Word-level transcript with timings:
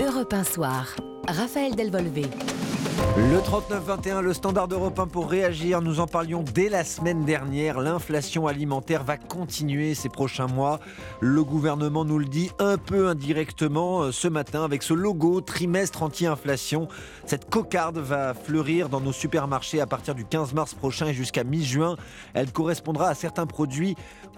Europe 0.00 0.32
1 0.32 0.42
Soir. 0.42 0.96
Raphaël 1.28 1.76
Delvolvé. 1.76 2.22
Le 3.16 3.38
39-21, 3.38 4.22
le 4.22 4.32
standard 4.32 4.66
européen 4.68 5.06
pour 5.06 5.30
réagir. 5.30 5.80
Nous 5.82 6.00
en 6.00 6.08
parlions 6.08 6.42
dès 6.42 6.68
la 6.68 6.82
semaine 6.82 7.24
dernière. 7.24 7.80
L'inflation 7.80 8.48
alimentaire 8.48 9.04
va 9.04 9.16
continuer 9.16 9.94
ces 9.94 10.08
prochains 10.08 10.48
mois. 10.48 10.80
Le 11.20 11.44
gouvernement 11.44 12.04
nous 12.04 12.18
le 12.18 12.24
dit 12.24 12.50
un 12.58 12.76
peu 12.76 13.06
indirectement 13.06 14.02
euh, 14.02 14.12
ce 14.12 14.26
matin 14.26 14.64
avec 14.64 14.82
ce 14.82 14.94
logo 14.94 15.40
trimestre 15.40 16.02
anti-inflation. 16.02 16.88
Cette 17.24 17.48
cocarde 17.48 17.98
va 17.98 18.34
fleurir 18.34 18.88
dans 18.88 19.00
nos 19.00 19.12
supermarchés 19.12 19.80
à 19.80 19.86
partir 19.86 20.16
du 20.16 20.24
15 20.24 20.52
mars 20.54 20.74
prochain 20.74 21.06
et 21.06 21.14
jusqu'à 21.14 21.44
mi-juin. 21.44 21.96
Elle 22.34 22.50
correspondra 22.50 23.08
à 23.08 23.14
certains 23.14 23.46
produits 23.46 23.94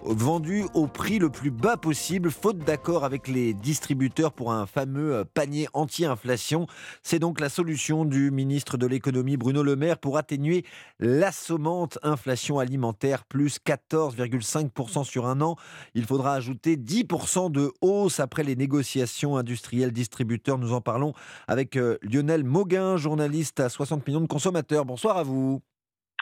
vendus 0.08 0.64
au 0.74 0.86
prix 0.86 1.18
le 1.18 1.30
plus 1.30 1.50
bas 1.50 1.76
possible, 1.76 2.30
faute 2.30 2.58
d'accord 2.58 3.04
avec 3.04 3.28
les 3.28 3.54
distributeurs 3.54 4.32
pour 4.32 4.52
un 4.52 4.66
fameux 4.66 5.14
euh, 5.14 5.24
panier 5.24 5.68
anti-inflation. 5.72 6.66
C'est 7.02 7.18
donc 7.18 7.40
la 7.40 7.48
solution 7.48 8.04
du 8.04 8.30
ministre 8.30 8.76
de 8.76 8.86
l'économie 8.86 9.36
Bruno 9.36 9.62
Le 9.62 9.74
Maire 9.76 9.98
pour 9.98 10.16
atténuer 10.18 10.64
l'assommante 11.00 11.98
inflation 12.02 12.58
alimentaire, 12.58 13.24
plus 13.24 13.58
14,5% 13.58 15.04
sur 15.04 15.26
un 15.26 15.40
an. 15.40 15.56
Il 15.94 16.04
faudra 16.04 16.34
ajouter 16.34 16.76
10% 16.76 17.50
de 17.50 17.72
hausse 17.80 18.20
après 18.20 18.44
les 18.44 18.56
négociations 18.56 19.36
industrielles 19.36 19.92
distributeurs. 19.92 20.58
Nous 20.58 20.72
en 20.72 20.80
parlons 20.80 21.12
avec 21.48 21.76
euh, 21.76 21.98
Lionel 22.02 22.44
Mauguin, 22.44 22.96
journaliste 22.96 23.60
à 23.60 23.68
60 23.68 24.06
millions 24.06 24.20
de 24.20 24.26
consommateurs. 24.26 24.84
Bonsoir 24.84 25.16
à 25.16 25.22
vous. 25.22 25.62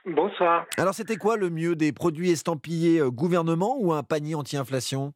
Bonsoir. 0.06 0.66
Alors, 0.76 0.92
c'était 0.92 1.16
quoi 1.16 1.36
le 1.36 1.48
mieux 1.48 1.76
des 1.76 1.92
produits 1.92 2.30
estampillés 2.30 3.00
euh, 3.00 3.10
gouvernement 3.10 3.76
ou 3.78 3.92
un 3.92 4.02
panier 4.02 4.34
anti-inflation? 4.34 5.12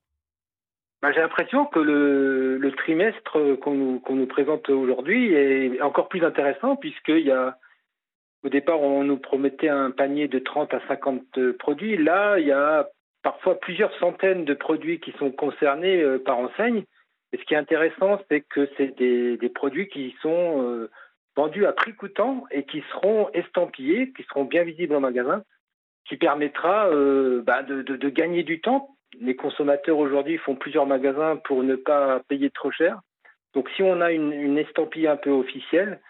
Bah, 1.02 1.12
J'ai 1.12 1.20
l'impression 1.20 1.66
que 1.66 1.78
le, 1.78 2.73
trimestre 2.77 3.38
qu'on 3.61 3.74
nous, 3.74 4.02
nous, 4.09 4.27
présente 4.27 4.69
aujourd'hui 4.70 5.33
est 5.33 5.80
encore 5.83 6.09
plus 6.09 6.24
intéressant 6.24 6.77
puisqu'il 6.77 7.27
y 7.27 7.30
a, 7.30 7.56
au 8.42 8.48
départ, 8.48 8.80
on 8.80 9.05
nous 9.05 9.19
promettait 9.19 9.69
un 9.69 9.91
panier 9.91 10.27
de 10.27 10.39
30 10.39 10.72
à 10.75 10.80
50 10.89 11.52
produits. 11.58 11.97
Là, 11.97 12.39
il 12.39 12.47
y 12.47 12.52
a 12.52 12.89
parfois 13.23 13.61
plusieurs 13.61 13.95
centaines 13.98 14.45
de 14.45 14.55
produits 14.55 15.00
qui 15.00 15.12
sont 15.19 15.30
concernés 15.30 16.02
euh, 16.02 16.19
par 16.19 16.39
enseigne. 16.39 16.84
Et 17.33 17.36
ce 17.36 17.45
qui 17.45 17.55
est 17.55 17.58
intéressant, 17.58 18.20
c'est 18.30 18.41
que 18.41 18.69
c'est 18.77 18.97
des, 18.97 19.36
des, 19.36 19.48
produits 19.50 19.89
qui 19.89 20.17
sont 20.23 20.62
euh, 20.62 20.91
vendus 21.39 21.67
à 21.67 21.72
prix 21.72 21.94
coûtant 21.94 22.44
et 22.50 22.64
qui 22.64 22.83
seront 22.91 23.31
estampillés, 23.33 24.12
qui 24.12 24.25
seront 24.25 24.44
bien 24.44 24.64
visibles 24.64 24.97
en 24.97 25.00
magasin, 25.00 25.45
qui 26.08 26.17
permettra 26.17 26.89
euh, 26.89 27.42
bah, 27.42 27.62
de, 27.62 28.08
gagner 28.08 28.42
du 28.42 28.61
temps. 28.61 28.97
Les 29.20 29.36
consommateurs 29.36 29.98
aujourd'hui 29.98 30.36
font 30.39 30.56
plusieurs 30.56 30.86
magasins 30.86 31.36
pour 31.36 31.62
ne 31.62 31.77
pas 31.77 32.20
payer 32.28 32.50
trop 32.50 32.72
cher. 32.72 33.00
Donc 33.55 33.70
si 33.77 33.84
on 33.84 34.00
a 34.00 34.11
une, 34.11 34.58
estampille 34.58 35.06
un 35.06 35.17
peu 35.17 35.30
officielle, 35.30 36.00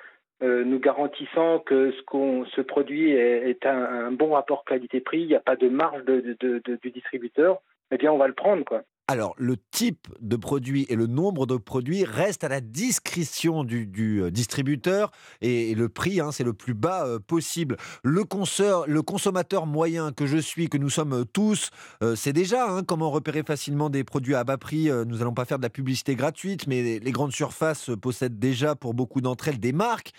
euh, 0.42 0.64
nous 0.64 0.78
garantissant 0.78 1.58
que 1.58 1.92
ce, 1.92 2.60
produit 2.62 3.10
est, 3.10 3.66
un, 3.66 4.10
bon 4.12 4.32
rapport 4.32 4.64
qualité-prix, 4.64 5.20
il 5.20 5.28
n'y 5.28 5.34
a 5.34 5.40
pas 5.40 5.56
de 5.56 5.68
marge 5.68 6.04
du 6.06 6.90
distributeur, 6.90 7.58
eh 7.90 7.98
bien 7.98 8.10
on 8.10 8.18
va 8.18 8.28
le 8.28 8.34
prendre. 8.34 8.64
quoi. 8.64 8.82
Alors, 9.10 9.34
le 9.38 9.56
type 9.70 10.06
de 10.20 10.36
produit 10.36 10.84
et 10.90 10.94
le 10.94 11.06
nombre 11.06 11.46
de 11.46 11.56
produits 11.56 12.04
restent 12.04 12.44
à 12.44 12.50
la 12.50 12.60
discrétion 12.60 13.64
du, 13.64 14.20
euh, 14.20 14.30
distributeur 14.30 15.12
et, 15.40 15.74
le 15.74 15.88
prix, 15.88 16.20
hein, 16.20 16.30
c'est 16.30 16.44
le 16.44 16.52
plus 16.52 16.74
bas 16.74 17.06
euh, 17.06 17.18
possible. 17.18 17.78
Le, 18.04 18.24
consommateur 18.24 19.64
moyen 19.64 20.12
que 20.12 20.26
je 20.26 20.36
suis, 20.36 20.68
que 20.68 20.76
nous 20.76 20.90
sommes 20.90 21.24
tous, 21.32 21.70
euh, 22.02 22.16
c'est 22.16 22.34
déjà 22.34 22.68
hein, 22.68 22.82
comment 22.86 23.10
repérer 23.10 23.44
facilement 23.44 23.88
des 23.88 24.04
produits 24.04 24.34
à 24.34 24.44
bas 24.44 24.58
prix. 24.58 24.90
nous 25.06 25.16
n'allons 25.16 25.32
pas 25.32 25.46
faire 25.46 25.56
de 25.58 25.62
la 25.62 25.70
publicité 25.70 26.14
gratuite, 26.14 26.66
mais 26.66 26.98
les, 26.98 27.12
grandes 27.12 27.32
surfaces 27.32 27.90
possèdent 28.02 28.38
déjà 28.38 28.74
pour 28.74 28.92
beaucoup 28.92 29.22
d'entre 29.22 29.48
elles 29.48 29.58
des 29.58 29.72
marques, 29.72 30.12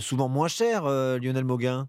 souvent 0.00 0.28
moins 0.28 0.48
chères, 0.48 0.84
Lionel 0.84 1.44
Mauguin. 1.44 1.86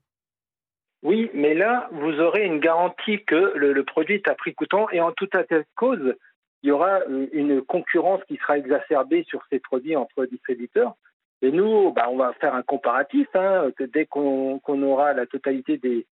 Oui, 1.01 1.31
mais 1.33 1.53
là, 1.53 1.89
vous 1.91 2.19
aurez 2.19 2.45
une 2.45 2.59
garantie 2.59 3.23
que 3.25 3.53
le, 3.55 3.73
le 3.73 3.83
produit 3.83 4.15
est 4.15 4.27
à 4.29 4.35
prix 4.35 4.53
coûtant 4.53 4.87
et 4.91 5.01
en 5.01 5.11
toute 5.11 5.33
cause, 5.75 6.15
il 6.63 6.69
y 6.69 6.71
aura 6.71 7.01
une 7.33 7.61
concurrence 7.61 8.23
qui 8.23 8.37
sera 8.37 8.57
exacerbée 8.57 9.25
sur 9.27 9.43
ces 9.49 9.59
produits 9.59 9.97
entre 9.97 10.25
distributeurs. 10.25 10.95
Et 11.41 11.51
nous, 11.51 11.91
bah, 11.91 12.07
on 12.09 12.15
va 12.15 12.31
faire 12.39 12.55
un 12.55 12.63
comparatif. 12.63 13.27
Hein, 13.35 13.69
que 13.75 13.83
dès 13.83 14.05
qu'on 14.05 14.61
aura 14.65 15.11
la 15.13 15.25
totalité 15.25 15.77
des, 15.77 16.07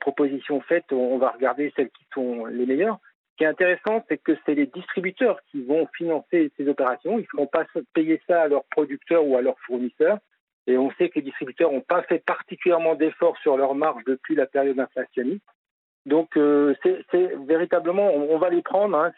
propositions 0.00 0.60
faites, 0.62 0.90
on 0.90 1.18
va 1.18 1.28
regarder 1.28 1.70
celles 1.76 1.90
qui 1.90 2.04
sont 2.14 2.46
les 2.46 2.64
meilleures. 2.64 2.98
Ce 3.32 3.36
qui 3.36 3.44
est 3.44 3.46
intéressant, 3.46 4.02
c'est 4.08 4.16
que 4.16 4.32
c'est 4.44 4.54
les 4.54 4.66
distributeurs 4.66 5.38
qui 5.50 5.62
vont 5.62 5.86
financer 5.94 6.50
ces 6.56 6.66
opérations. 6.66 7.18
Ils 7.18 7.22
ne 7.22 7.26
feront 7.26 7.46
pas 7.46 7.66
payer 7.92 8.20
ça 8.26 8.42
à 8.42 8.48
leurs 8.48 8.64
producteurs 8.64 9.24
ou 9.24 9.36
à 9.36 9.42
leurs 9.42 9.58
fournisseurs. 9.66 10.18
Et 10.66 10.78
on 10.78 10.90
sait 10.92 11.10
que 11.10 11.16
les 11.16 11.26
distributeurs 11.26 11.70
n'ont 11.70 11.82
pas 11.82 12.02
fait 12.04 12.24
particulièrement 12.24 12.94
d'efforts 12.94 13.36
sur 13.38 13.56
leur 13.56 13.74
marge 13.74 14.02
depuis 14.06 14.34
la 14.34 14.46
période 14.46 14.80
inflationniste. 14.80 15.44
Donc, 16.06 16.36
euh, 16.36 16.74
c'est 16.82 17.36
véritablement, 17.46 18.12
on, 18.14 18.38
va 18.38 18.48
les 18.48 18.62
prendre. 18.62 18.96
Hein, 18.96 19.12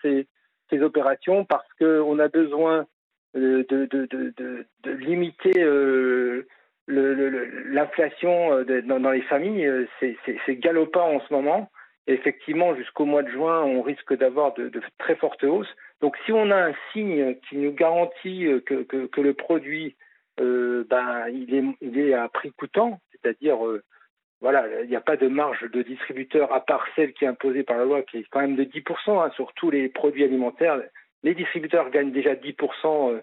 opérations 0.83 1.45
parce 1.45 1.67
qu'on 1.79 2.19
a 2.19 2.29
besoin 2.29 2.87
euh, 3.37 3.65
de, 3.69 3.87
de, 3.87 4.07
de, 4.07 4.65
de 4.85 4.91
limiter 4.93 5.61
euh, 5.62 6.47
l'inflation 6.87 8.53
euh, 8.53 8.83
dans, 8.83 9.11
les 9.11 9.23
familles. 9.23 9.69
C'est 10.01 10.57
galopant 10.57 11.17
en 11.17 11.21
ce 11.21 11.33
moment. 11.33 11.71
effectivement, 12.07 12.77
jusqu'au 12.77 13.07
mois 13.07 13.23
de 13.25 13.31
juin, 13.31 13.62
on 13.62 13.83
risque 13.83 14.17
d'avoir 14.17 14.55
de, 14.55 14.71
très 14.99 15.17
fortes 15.17 15.43
hausses. 15.43 15.75
Donc, 16.01 16.17
si 16.27 16.33
on 16.33 16.51
a 16.51 16.69
un 16.69 16.75
signe 16.93 17.37
qui 17.49 17.56
nous 17.56 17.73
garantit 17.73 18.47
que, 18.67 18.83
que, 18.85 19.21
le 19.21 19.35
produit, 19.35 19.97
ben, 20.39 21.27
il, 21.33 21.55
est, 21.55 21.65
il 21.81 21.99
est 21.99 22.15
à 22.15 22.29
prix 22.29 22.53
coûtant, 22.53 23.01
c'est-à-dire 23.11 23.59
voilà, 24.44 24.66
il 24.82 24.91
n'y 24.91 24.94
a 24.94 25.00
pas 25.00 25.16
de 25.16 25.27
marge 25.27 25.62
de 25.72 25.81
distributeur 25.81 26.53
à 26.53 26.60
part 26.60 26.84
celle 26.94 27.15
qui 27.15 27.25
est 27.25 27.28
imposée 27.28 27.62
par 27.62 27.78
la 27.78 27.87
loi, 27.87 28.03
qui 28.03 28.19
est 28.19 28.27
quand 28.31 28.43
même 28.43 28.56
de 28.56 28.65
10% 28.65 28.82
hein, 29.09 29.31
sur 29.34 29.55
tous 29.55 29.71
les 29.71 29.88
produits 29.88 30.22
alimentaires. 30.22 30.82
Les 31.22 31.34
distributeurs 31.34 31.88
gagnent 31.88 32.12
déjà 32.12 32.34
10% 32.34 32.53
euh, 32.84 33.22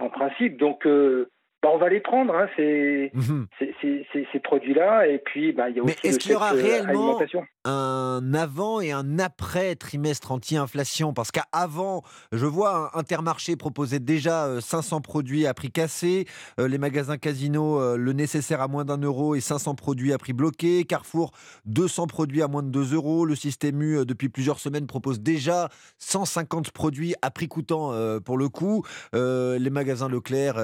en 0.00 0.08
principe, 0.08 0.56
donc 0.56 0.86
euh, 0.86 1.28
bah, 1.62 1.68
on 1.70 1.76
va 1.76 1.90
les 1.90 2.00
prendre, 2.00 2.34
hein, 2.34 2.48
ces, 2.56 3.12
mhm. 3.12 3.46
ces, 3.58 4.40
produits-là. 4.42 5.06
Et 5.06 5.18
puis, 5.18 5.52
bah, 5.52 5.68
il 5.68 5.76
y 5.76 5.80
a 5.80 5.82
aussi 5.82 5.98
Mais 6.02 6.08
est-ce 6.08 6.18
qu'il 6.18 6.32
y 6.32 6.34
aura 6.34 6.52
réellement 6.52 7.18
un 7.64 8.34
avant 8.34 8.80
et 8.80 8.92
un 8.92 9.18
après 9.18 9.74
trimestre 9.76 10.32
anti-inflation. 10.32 11.12
Parce 11.12 11.30
qu'avant, 11.30 12.02
je 12.32 12.46
vois 12.46 12.96
Intermarché 12.96 13.56
proposait 13.56 14.00
déjà 14.00 14.60
500 14.60 14.96
euh, 14.96 15.00
produits 15.00 15.46
à 15.46 15.54
prix 15.54 15.70
cassé, 15.70 16.26
euh, 16.60 16.68
les 16.68 16.78
magasins 16.78 17.18
Casino 17.18 17.80
euh, 17.80 17.96
le 17.96 18.12
nécessaire 18.12 18.60
à 18.60 18.68
moins 18.68 18.84
d'un 18.84 18.98
euro 18.98 19.34
et 19.34 19.40
500 19.40 19.74
produits 19.74 20.12
à 20.12 20.18
prix 20.18 20.32
bloqué, 20.32 20.84
Carrefour 20.84 21.32
200 21.66 22.06
produits 22.06 22.42
à 22.42 22.48
moins 22.48 22.62
de 22.62 22.68
2 22.68 22.94
euros, 22.94 23.24
le 23.24 23.36
système 23.36 23.80
U 23.82 24.04
depuis 24.04 24.28
plusieurs 24.28 24.58
semaines 24.58 24.86
propose 24.86 25.20
déjà 25.20 25.68
150 25.98 26.70
produits 26.70 27.14
à 27.22 27.30
prix 27.30 27.48
coûtant 27.48 27.92
pour 28.24 28.38
le 28.38 28.48
coup, 28.48 28.84
les 29.12 29.70
magasins 29.70 30.08
Leclerc 30.08 30.58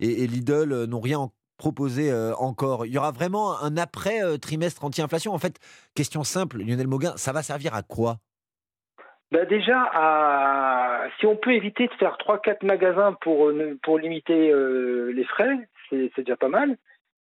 et, 0.00 0.28
euh, 0.74 0.86
n'ont 0.86 1.00
rien 1.00 1.30
proposé 1.56 2.10
euh, 2.10 2.34
encore? 2.36 2.86
Il 2.86 2.92
y 2.92 2.98
aura 2.98 3.12
vraiment 3.12 3.58
un 3.60 3.76
après 3.76 4.22
euh, 4.22 4.36
trimestre 4.38 4.84
anti-inflation? 4.84 5.32
En 5.32 5.38
fait, 5.38 5.58
question 5.94 6.24
simple, 6.24 6.58
Lionel 6.58 6.86
Mauguin, 6.86 7.16
ça 7.16 7.32
va 7.32 7.42
servir 7.42 7.74
à 7.74 7.82
quoi? 7.82 8.16
Ben 9.30 9.48
déjà, 9.48 9.90
si 11.18 11.26
on 11.26 11.36
peut 11.36 11.54
éviter 11.54 11.88
de 11.88 11.92
faire 11.94 12.16
3-4 12.18 12.64
magasins 12.64 13.14
pour, 13.20 13.50
pour 13.82 13.98
limiter 13.98 14.52
les 15.12 15.24
frais, 15.24 15.68
c'est 15.90 16.18
déjà 16.18 16.36
pas 16.36 16.48
mal. 16.48 16.76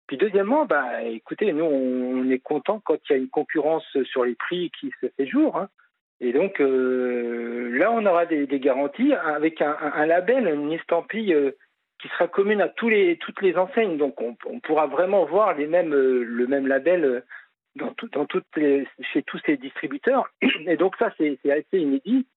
Puis 0.06 0.18
deuxièmement, 0.18 0.66
bah, 0.66 1.02
écoutez, 1.06 1.52
nous, 1.54 1.66
on, 1.66 2.30
est 2.30 2.38
content 2.38 2.80
quand 2.86 2.98
il 3.10 3.14
y 3.14 3.16
a 3.16 3.18
une 3.18 3.30
concurrence 3.30 3.86
sur 4.12 4.26
les 4.26 4.36
prix 4.36 4.70
qui 4.80 4.92
se 5.02 5.08
fait 5.18 5.26
jour. 5.26 5.58
Hein. 5.58 5.70
Et 6.20 6.34
donc, 6.34 6.60
là, 6.60 7.92
on 7.92 8.06
aura 8.06 8.28
des, 8.28 8.46
garanties 8.60 9.14
avec 9.14 9.62
un, 9.62 10.06
label, 10.06 10.48
une 10.48 10.72
estampille 10.72 11.36
qui 12.04 12.10
sera 12.10 12.28
commune 12.28 12.60
à 12.60 12.68
tous 12.68 12.90
les, 12.90 13.16
toutes 13.16 13.42
les 13.42 13.56
enseignes. 13.56 13.98
Donc 13.98 14.20
on, 14.22 14.36
pourra 14.60 14.88
vraiment 14.88 15.24
voir 15.24 15.56
les 15.56 15.68
mêmes, 15.68 15.94
euh, 15.94 16.24
le 16.26 16.48
même 16.48 16.68
label 16.68 17.06
euh, 17.06 17.22
dans, 17.78 17.94
dans 18.12 18.26
toutes 18.26 18.46
chez 19.14 19.24
tous 19.24 19.40
ces 19.46 19.56
distributeurs. 19.56 20.30
Et 20.68 20.76
donc 20.76 20.98
ça, 20.98 21.14
c'est 21.18 21.40
assez 21.46 21.80
inédit. 21.80 22.28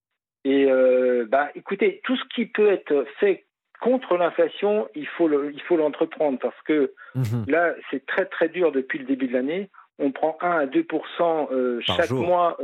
Et 0.44 0.70
euh, 0.70 1.26
bah, 1.28 1.50
écoutez, 1.56 2.00
tout 2.04 2.16
ce 2.16 2.22
qui 2.32 2.46
peut 2.46 2.70
être 2.70 3.04
fait 3.18 3.44
contre 3.80 4.16
l'inflation, 4.16 4.88
il 4.94 5.08
faut 5.08 5.28
l'entreprendre 5.76 6.38
parce 6.38 6.62
que 6.62 6.92
mhm. 7.16 7.44
là, 7.48 7.74
c'est 7.90 8.06
très 8.06 8.26
très 8.26 8.48
dur 8.48 8.70
depuis 8.70 9.00
le 9.00 9.04
début 9.04 9.26
de 9.26 9.32
l'année. 9.32 9.68
On 9.98 10.12
prend 10.12 10.38
1 10.40 10.50
à 10.50 10.66
2% 10.66 11.80
chaque 11.80 12.10
mois 12.10 12.56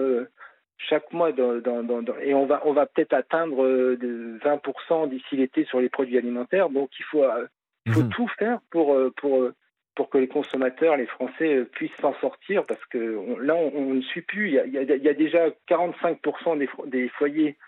chaque 0.89 1.13
mois 1.13 1.33
dans, 1.33 1.59
dans, 1.61 1.83
dans, 1.83 2.19
et 2.19 2.35
on 2.35 2.47
va 2.47 2.63
on 2.65 2.73
va 2.73 2.87
peut-être 2.87 3.13
atteindre 3.13 3.65
euh, 3.65 3.97
de 3.97 4.39
20% 4.45 5.09
d'ici 5.09 5.37
l'été 5.37 5.65
sur 5.65 5.81
les 5.81 5.89
produits 5.89 6.19
alimentaires. 6.19 6.71
Donc 6.71 6.91
il 6.99 7.05
faut 7.05 7.25
euh, 7.25 7.47
il 7.87 7.93
faut 7.93 8.03
mhm. 8.03 8.11
tout 8.11 8.29
faire 8.39 8.59
pour 8.71 8.95
euh, 8.95 9.13
pour 9.17 9.51
pour 9.95 10.09
que 10.09 10.19
les 10.19 10.29
consommateurs, 10.29 10.97
les 10.97 11.07
Français 11.07 11.65
puissent 11.73 11.97
s'en 12.01 12.15
sortir 12.15 12.65
parce 12.67 12.85
que 12.87 12.99
là 13.43 13.55
on, 13.55 13.95
ne 13.95 14.01
suit 14.01 14.23
plus. 14.23 14.49
Il 14.49 14.55
y 14.55 14.59
a, 14.59 14.65
il 14.65 15.03
y 15.03 15.09
a, 15.09 15.15
déjà 15.15 15.49
45% 15.69 16.59
des, 16.59 16.69
des 16.87 17.09
foyers 17.11 17.59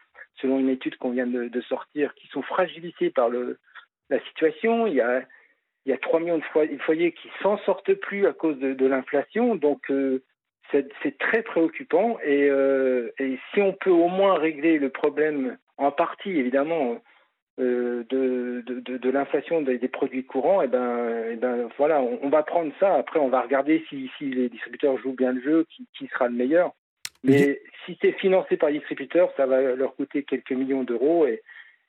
selon 0.41 0.59
une 0.59 0.71
étude 0.71 0.97
qu'on 0.97 1.11
vient 1.11 1.27
de, 1.27 1.49
de, 1.49 1.61
sortir 1.61 2.15
qui 2.15 2.27
sont 2.29 2.43
fragilisés 2.43 3.11
par 3.11 3.29
le 3.29 3.59
la 4.11 4.21
situation. 4.21 4.87
Il 4.87 4.95
y 4.95 5.01
a, 5.01 5.23
il 5.87 5.91
y 5.91 5.93
a 5.93 5.99
3 5.99 6.21
millions 6.21 6.39
de 6.39 6.79
foyers 6.79 7.13
qui 7.13 7.29
s'en 7.43 7.59
sortent 7.59 7.95
plus 7.95 8.27
à 8.27 8.33
cause 8.33 8.59
de, 8.59 8.87
l'inflation. 8.87 9.55
Donc, 9.55 9.91
euh, 9.91 10.23
c'est 10.73 11.19
très 11.19 11.43
préoccupant. 11.43 12.19
Et, 12.25 12.49
euh, 12.51 13.11
et, 13.19 13.39
si 13.53 13.61
on 13.61 13.73
peut 13.73 13.91
au 13.91 14.09
moins 14.09 14.39
régler 14.39 14.79
le 14.79 14.91
problème, 14.91 15.57
en 15.77 15.91
partie 15.93 16.31
évidemment, 16.31 16.99
euh, 17.61 18.05
de, 18.09 18.65
de, 18.67 18.97
de 18.97 19.11
l'inflation 19.11 19.63
des, 19.63 19.79
produits 19.89 20.25
courants, 20.25 20.63
et 20.63 20.65
eh 20.65 20.69
ben, 20.69 21.09
et 21.29 21.33
eh 21.33 21.37
ben 21.37 21.69
voilà, 21.79 22.03
on, 22.03 22.29
va 22.29 22.43
prendre 22.43 22.73
ça. 22.81 22.95
Après, 22.95 23.21
on 23.21 23.29
va 23.29 23.43
regarder 23.43 23.85
si, 23.89 24.11
si 24.19 24.31
les 24.31 24.49
distributeurs 24.49 24.99
jouent 24.99 25.15
bien 25.15 25.33
le 25.33 25.41
jeu, 25.41 25.67
qui, 25.71 25.87
qui 25.97 26.07
sera 26.09 26.29
le 26.29 26.35
meilleur. 26.35 26.73
Mais 27.23 27.63
si 27.87 27.97
c'est 28.03 28.13
financé 28.13 28.57
par 28.57 28.71
les 28.71 28.79
distributeurs, 28.79 29.33
ça 29.37 29.47
va 29.47 29.61
leur 29.61 29.95
coûter 29.95 30.25
quelques 30.25 30.53
millions 30.53 30.85
d'euros 30.85 31.27
et, 31.27 31.43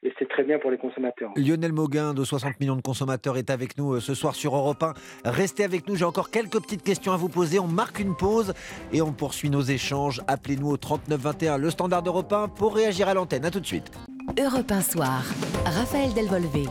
et 0.06 0.14
c'est 0.20 0.30
très 0.30 0.44
bien 0.44 0.60
pour 0.60 0.72
les 0.72 0.78
consommateurs. 0.78 1.32
Lionel 1.36 1.74
Mauguin 1.74 2.14
de 2.14 2.24
60 2.24 2.60
millions 2.60 2.76
de 2.76 2.82
consommateurs 2.82 3.38
est 3.38 3.50
avec 3.50 3.78
nous 3.78 3.96
euh, 3.96 4.00
ce 4.00 4.14
soir 4.14 4.36
sur 4.36 4.56
Europe 4.56 4.84
1. 4.84 4.94
Restez 5.26 5.64
avec 5.64 5.88
nous, 5.88 5.96
j'ai 5.96 6.06
encore 6.06 6.30
quelques 6.30 6.62
petites 6.62 6.84
questions 6.84 7.12
à 7.12 7.18
vous 7.18 7.30
poser. 7.30 7.60
On 7.60 7.68
marque 7.68 8.00
une 8.00 8.16
pause 8.16 8.54
et 8.94 9.02
on 9.02 9.12
poursuit 9.12 9.50
nos 9.50 9.62
échanges. 9.62 10.22
Appelez-nous 10.28 10.70
au 10.70 10.78
3921, 10.78 11.58
le 11.58 11.70
standard 11.72 12.04
d'Europe 12.04 12.32
1 12.32 12.50
pour 12.50 12.76
réagir 12.76 13.10
à 13.10 13.14
l'antenne. 13.14 13.46
A 13.46 13.52
tout 13.52 13.60
de 13.60 13.66
suite. 13.66 13.92
Europe 14.40 14.72
1 14.72 14.82
soir, 14.82 15.24
Raphaël 15.66 16.14
Delvolvé. 16.14 16.66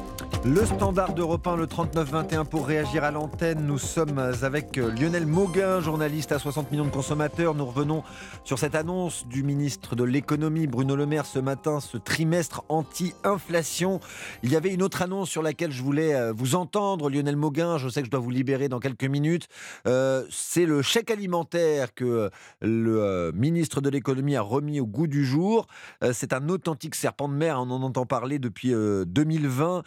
Le 0.46 0.66
standard 0.66 1.14
d'Europe 1.14 1.46
1, 1.46 1.56
le 1.56 1.64
39-21 1.64 2.44
pour 2.44 2.66
réagir 2.66 3.02
à 3.02 3.10
l'antenne. 3.10 3.64
Nous 3.64 3.78
sommes 3.78 4.18
avec 4.18 4.76
euh, 4.76 4.92
Lionel 4.92 5.24
Mauguin, 5.24 5.80
journaliste 5.80 6.32
à 6.32 6.38
60 6.38 6.70
millions 6.70 6.84
de 6.84 6.90
consommateurs. 6.90 7.54
Nous 7.54 7.64
revenons 7.64 8.02
sur 8.44 8.58
cette 8.58 8.74
annonce 8.74 9.26
du 9.26 9.42
ministre 9.42 9.96
de 9.96 10.04
l'économie, 10.04 10.66
Bruno 10.66 10.96
Le 10.96 11.06
Maire, 11.06 11.24
ce 11.24 11.38
matin, 11.38 11.80
ce 11.80 11.96
trimestre 11.96 12.62
anti-inflation. 12.68 14.00
Il 14.42 14.52
y 14.52 14.56
avait 14.56 14.74
une 14.74 14.82
autre 14.82 15.00
annonce 15.00 15.30
sur 15.30 15.42
laquelle 15.42 15.72
je 15.72 15.82
voulais 15.82 16.14
euh, 16.14 16.34
vous 16.36 16.56
entendre, 16.56 17.08
Lionel 17.08 17.36
Mauguin. 17.36 17.78
Je 17.78 17.88
sais 17.88 18.02
que 18.02 18.06
je 18.06 18.10
dois 18.10 18.20
vous 18.20 18.28
libérer 18.28 18.68
dans 18.68 18.80
quelques 18.80 19.04
minutes. 19.04 19.48
Euh, 19.86 20.26
c'est 20.28 20.66
le 20.66 20.82
chèque 20.82 21.10
alimentaire 21.10 21.94
que 21.94 22.28
le 22.60 23.32
ministre 23.34 23.80
de 23.80 23.88
l'économie 23.88 24.36
a 24.36 24.42
remis 24.42 24.78
au 24.78 24.86
goût 24.86 25.06
du 25.06 25.24
jour. 25.24 25.66
c'est 26.12 26.34
un 26.34 26.50
authentique 26.50 26.96
serpent 26.96 27.30
de 27.30 27.34
mer. 27.34 27.58
On 27.58 27.70
en 27.70 27.82
entend 27.82 28.04
parler 28.04 28.38
depuis 28.38 28.72
2020 28.72 29.82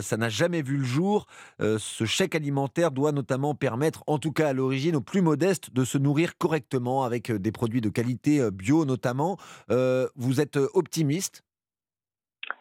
ça 0.00 0.16
n'a 0.16 0.28
jamais 0.28 0.62
vu 0.62 0.76
le 0.76 0.84
jour. 0.84 1.26
Euh, 1.60 1.76
ce 1.78 2.04
chèque 2.04 2.34
alimentaire 2.34 2.90
doit 2.90 3.12
notamment 3.12 3.54
permettre, 3.54 4.02
en 4.06 4.18
tout 4.18 4.32
cas 4.32 4.48
à 4.48 4.52
l'origine, 4.52 4.96
aux 4.96 5.00
plus 5.00 5.22
modestes 5.22 5.74
de 5.74 5.84
se 5.84 5.98
nourrir 5.98 6.36
correctement 6.38 7.04
avec 7.04 7.30
euh, 7.30 7.38
des 7.38 7.52
produits 7.52 7.80
de 7.80 7.88
qualité 7.88 8.40
euh, 8.40 8.50
bio 8.50 8.84
notamment. 8.84 9.36
vous 9.68 10.40
êtes 10.40 10.56
optimiste? 10.56 11.42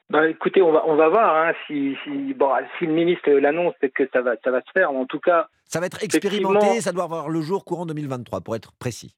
Bah, 0.09 0.27
écoutez, 0.29 0.61
on 0.61 0.71
va, 0.71 0.83
on 0.87 0.95
va 0.95 1.09
voir 1.09 1.35
hein, 1.35 1.53
si, 1.67 1.95
si, 2.03 2.33
bon, 2.33 2.49
si 2.79 2.85
le 2.85 2.93
ministre 2.93 3.29
l'annonce, 3.29 3.73
c'est 3.81 3.89
que 3.89 4.07
ça 4.13 4.21
va, 4.21 4.35
ça 4.43 4.51
va 4.51 4.61
se 4.61 4.71
faire. 4.71 4.91
En 4.91 5.05
tout 5.05 5.19
cas, 5.19 5.49
ça 5.65 5.79
va 5.79 5.85
être 5.85 6.03
expérimenté. 6.03 6.81
Ça 6.81 6.93
doit 6.93 7.03
avoir 7.03 7.29
le 7.29 7.41
jour 7.41 7.65
courant 7.65 7.85
2023, 7.85 8.41
pour 8.41 8.55
être 8.55 8.71
précis. 8.79 9.15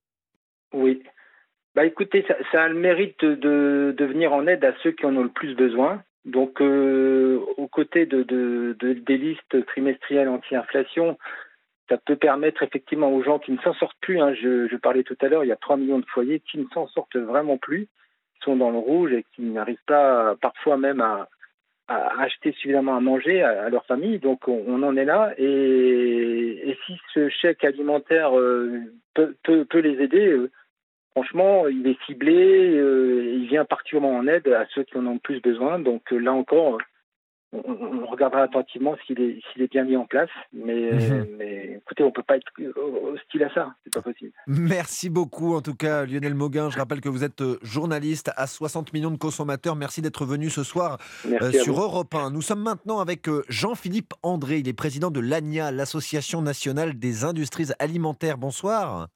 Oui. 0.73 1.03
Bah, 1.75 1.85
écoutez, 1.85 2.25
ça, 2.27 2.35
ça 2.51 2.63
a 2.63 2.67
le 2.67 2.75
mérite 2.75 3.23
de, 3.23 3.93
de, 3.95 4.05
venir 4.05 4.33
en 4.33 4.47
aide 4.47 4.65
à 4.65 4.73
ceux 4.83 4.91
qui 4.91 5.05
en 5.05 5.15
ont 5.15 5.23
le 5.23 5.29
plus 5.29 5.55
besoin. 5.55 6.03
Donc, 6.25 6.61
euh, 6.61 7.39
aux 7.57 7.67
côtés 7.67 8.05
de, 8.05 8.23
de, 8.23 8.75
des 8.79 9.17
listes 9.17 9.65
trimestrielles 9.67 10.27
anti-inflation, 10.27 11.17
ça 11.89 11.97
peut 11.97 12.15
permettre 12.15 12.61
effectivement 12.61 13.11
aux 13.11 13.23
gens 13.23 13.39
qui 13.39 13.51
ne 13.51 13.57
s'en 13.59 13.73
sortent 13.73 13.97
plus, 13.99 14.19
hein, 14.21 14.33
je, 14.33 14.75
parlais 14.77 15.03
tout 15.03 15.17
à 15.21 15.27
l'heure, 15.27 15.43
il 15.43 15.47
y 15.47 15.51
a 15.51 15.57
3 15.57 15.77
millions 15.77 15.99
de 15.99 16.05
foyers 16.05 16.39
qui 16.39 16.59
ne 16.59 16.67
s'en 16.73 16.87
sortent 16.87 17.17
vraiment 17.17 17.57
plus, 17.57 17.87
qui 18.35 18.41
sont 18.43 18.55
dans 18.55 18.69
le 18.69 18.77
rouge 18.77 19.11
et 19.11 19.25
qui 19.35 19.41
n'arrivent 19.41 19.77
pas 19.87 20.35
parfois 20.41 20.77
même 20.77 21.01
à, 21.01 21.27
acheter 21.87 22.51
suffisamment 22.51 22.95
à 22.95 22.99
manger 22.99 23.41
à, 23.41 23.67
leur 23.69 23.83
famille. 23.87 24.19
Donc 24.19 24.47
on, 24.47 24.83
en 24.83 24.95
est 24.95 25.05
là. 25.05 25.33
Et, 25.39 26.77
si 26.85 26.93
ce 27.13 27.29
chèque 27.29 27.63
alimentaire 27.63 28.37
euh, 28.37 28.81
peut, 29.15 29.79
les 29.79 30.03
aider, 30.03 30.27
euh, 30.27 30.51
franchement, 31.11 31.67
il 31.67 31.87
est 31.87 31.97
ciblé, 32.05 32.75
euh, 32.75 33.35
il 33.35 33.47
vient 33.47 33.65
particulièrement 33.65 34.17
en 34.17 34.27
aide 34.27 34.47
à 34.47 34.65
ceux 34.73 34.83
qui 34.83 34.97
en 34.97 35.05
ont 35.05 35.13
le 35.13 35.19
plus 35.19 35.41
besoin. 35.41 35.79
Donc 35.79 36.01
euh, 36.11 36.17
là 36.17 36.33
encore, 36.33 36.79
on, 37.51 38.05
regardera 38.05 38.43
attentivement 38.43 38.95
s'il 39.05 39.19
est, 39.19 39.39
s'il 39.51 39.63
est 39.63 39.71
bien 39.71 39.83
mis 39.83 39.97
en 39.97 40.05
place. 40.05 40.29
Mais, 40.53 40.91
mhm. 40.91 41.27
mais 41.37 41.79
écoutez, 41.81 42.03
on 42.03 42.07
ne 42.07 42.11
peut 42.11 42.23
pas 42.23 42.37
être 42.37 42.45
hostile 43.11 43.43
à 43.43 43.53
ça. 43.53 43.73
C'est 43.83 43.93
pas 43.93 44.01
possible. 44.01 44.31
Merci 44.47 45.09
beaucoup, 45.09 45.55
en 45.55 45.61
tout 45.61 45.73
cas, 45.73 46.05
Lionel 46.05 46.35
Mauguin. 46.35 46.69
Je 46.69 46.77
rappelle 46.77 47.01
que 47.01 47.09
vous 47.09 47.23
êtes 47.23 47.41
euh, 47.41 47.57
journaliste 47.63 48.31
à 48.35 48.45
60 48.45 48.93
millions 48.93 49.11
de 49.11 49.17
consommateurs. 49.17 49.75
Merci 49.75 50.01
d'être 50.01 50.25
venu 50.25 50.49
ce 50.49 50.63
soir 50.63 50.99
sur 51.63 51.81
Europe 51.81 52.13
1. 52.13 52.29
Nous 52.31 52.41
sommes 52.41 52.61
maintenant 52.61 52.99
avec 52.99 53.27
Jean-Philippe 53.49 54.13
André. 54.21 54.59
Il 54.59 54.67
est 54.67 54.73
président 54.73 55.09
de 55.09 55.19
l'ANIA, 55.19 55.71
l'Association 55.71 56.41
nationale 56.41 56.97
des 56.99 57.23
industries 57.23 57.69
alimentaires. 57.79 58.37
Bonsoir. 58.37 59.07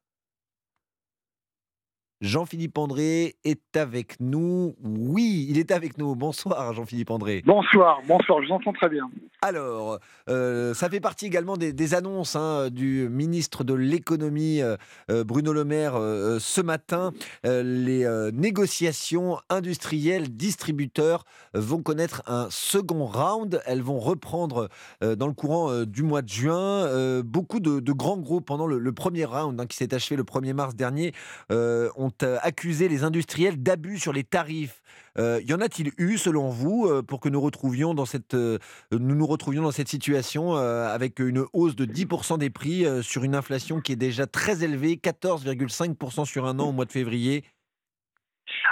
Jean-Philippe 2.24 2.78
André 2.78 3.36
est 3.44 3.76
avec 3.76 4.16
nous. 4.22 4.76
Oui, 4.82 5.46
il 5.50 5.60
est 5.60 5.72
avec 5.72 5.98
nous. 5.98 6.16
Bonsoir, 6.16 6.74
Jean-Philippe 6.74 7.12
André. 7.12 7.44
Bonsoir, 7.46 8.00
bonsoir, 8.08 8.42
je 8.42 8.48
vous 8.48 8.54
entends 8.54 8.72
très 8.72 8.88
bien. 8.88 9.10
Alors, 9.42 10.00
euh, 10.30 10.74
ça 10.74 10.90
fait 10.90 11.02
partie 11.02 11.26
également 11.26 11.58
des, 11.58 11.94
annonces 11.94 12.38
hein, 12.38 12.70
du 12.70 13.10
ministre 13.10 13.66
de 13.66 13.74
l'économie, 13.74 14.62
euh, 14.62 14.78
euh, 15.12 15.26
Bruno 15.26 15.52
Le 15.52 15.66
Maire, 15.66 15.96
ce 16.40 16.62
matin. 16.62 17.12
les 17.44 18.08
négociations 18.32 19.38
industrielles 19.50 20.34
distributeurs 20.34 21.26
vont 21.54 21.82
connaître 21.82 22.24
un 22.26 22.48
second 22.50 23.06
round. 23.06 23.62
Elles 23.66 23.82
vont 23.82 24.00
reprendre 24.00 24.70
dans 25.02 25.28
le 25.28 25.34
courant 25.34 25.84
du 25.84 26.04
mois 26.04 26.22
de 26.22 26.30
juin. 26.30 27.22
beaucoup 27.22 27.60
de, 27.60 27.92
grands 27.92 28.18
groupes, 28.18 28.46
pendant 28.46 28.66
le, 28.66 28.94
premier 28.94 29.26
round 29.26 29.60
hein, 29.60 29.66
qui 29.66 29.76
s'est 29.76 29.94
achevé 29.94 30.16
le 30.16 30.24
1er 30.24 30.54
mars 30.54 30.76
dernier, 30.76 31.12
ont 31.50 32.13
euh, 32.22 32.38
accuser 32.44 32.88
les 32.88 33.04
industriels 33.04 33.62
d'abus 33.64 33.98
sur 33.98 34.14
les 34.14 34.24
tarifs. 34.24 34.84
Euh, 35.18 35.42
y 35.44 35.54
en 35.54 35.62
a-t-il 35.62 35.92
eu, 35.98 36.18
selon 36.18 36.50
vous, 36.50 36.86
euh, 36.88 37.02
pour 37.02 37.20
que 37.20 37.30
nous 37.30 37.42
retrouvions 37.42 37.96
dans 37.96 38.06
cette, 38.06 38.36
nous 38.36 38.60
nous 38.92 39.26
retrouvions 39.26 39.64
dans 39.64 39.72
cette 39.72 39.88
situation 39.88 40.56
avec 40.56 41.20
une 41.20 41.46
hausse 41.54 41.76
de 41.76 41.86
10% 41.86 42.38
des 42.38 42.50
prix 42.50 42.86
sur 43.02 43.24
une 43.24 43.36
inflation 43.36 43.82
qui 43.82 43.94
est 43.94 43.98
déjà 43.98 44.28
très 44.28 44.64
élevée, 44.64 45.00
14,5% 45.02 46.26
sur 46.26 46.46
un 46.46 46.60
an 46.60 46.70
au 46.70 46.72
mois 46.72 46.86
de 46.86 46.92
février? 46.92 47.44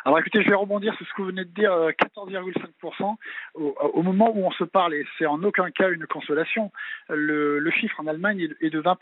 Alors 0.05 0.19
écoutez, 0.19 0.41
je 0.41 0.49
vais 0.49 0.55
rebondir 0.55 0.95
sur 0.95 1.05
ce 1.05 1.13
que 1.13 1.21
vous 1.21 1.27
venez 1.27 1.45
de 1.45 1.49
dire, 1.49 1.71
14,5% 1.71 3.15
euh, 3.55 3.59
au, 3.93 4.01
moment 4.01 4.31
où 4.33 4.45
on 4.45 4.51
se 4.51 4.63
parle, 4.63 4.93
et 4.95 5.05
c'est 5.17 5.25
en 5.25 5.43
aucun 5.43 5.69
cas 5.69 5.89
une 5.89 6.07
consolation, 6.07 6.71
le, 7.09 7.69
chiffre 7.71 7.99
en 7.99 8.07
Allemagne 8.07 8.49
est 8.59 8.69
de 8.69 8.81
20%. 8.81 8.97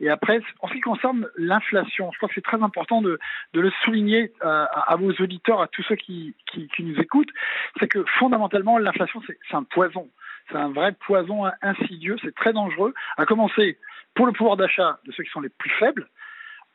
Et 0.00 0.10
après, 0.10 0.40
en 0.60 0.68
ce 0.68 0.74
qui 0.74 0.80
concerne 0.80 1.28
l'inflation, 1.36 2.10
je 2.12 2.16
crois 2.18 2.28
que 2.28 2.34
c'est 2.34 2.44
très 2.44 2.62
important 2.62 3.00
de, 3.00 3.18
le 3.54 3.70
souligner 3.84 4.32
euh, 4.44 4.66
à, 4.72 4.96
vos 4.96 5.12
auditeurs, 5.12 5.60
à 5.60 5.68
tous 5.68 5.82
ceux 5.84 5.96
qui, 5.96 6.34
qui, 6.46 6.68
nous 6.82 6.98
écoutent, 6.98 7.30
c'est 7.78 7.88
que 7.88 8.04
fondamentalement, 8.18 8.78
l'inflation, 8.78 9.22
c'est 9.26 9.56
un 9.56 9.64
poison. 9.64 10.08
C'est 10.50 10.56
un 10.56 10.70
vrai 10.70 10.92
poison 10.92 11.44
insidieux, 11.62 12.16
c'est 12.22 12.34
très 12.34 12.52
dangereux, 12.52 12.94
à 13.16 13.26
commencer 13.26 13.78
pour 14.14 14.26
le 14.26 14.32
pouvoir 14.32 14.56
d'achat 14.56 14.98
de 15.04 15.12
ceux 15.12 15.22
qui 15.22 15.30
sont 15.30 15.40
les 15.40 15.50
plus 15.50 15.70
faibles. 15.70 16.08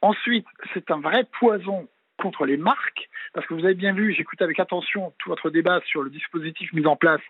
Ensuite, 0.02 0.46
c'est 0.74 0.92
un 0.92 1.00
vrai 1.00 1.24
poison 1.40 1.88
contre 2.18 2.46
les 2.46 2.58
marques, 2.58 3.10
parce 3.34 3.46
que 3.48 3.54
vous 3.54 3.66
avez 3.66 3.74
bien 3.74 3.94
vu, 3.94 4.14
j'écoute 4.14 4.42
avec 4.42 4.60
attention 4.60 5.14
tout 5.20 5.30
votre 5.30 5.50
débat 5.50 5.82
sur 5.86 6.04
le 6.04 6.10
dispositif 6.10 6.72
mis 6.74 6.86
en 6.86 6.96
place. 6.96 7.22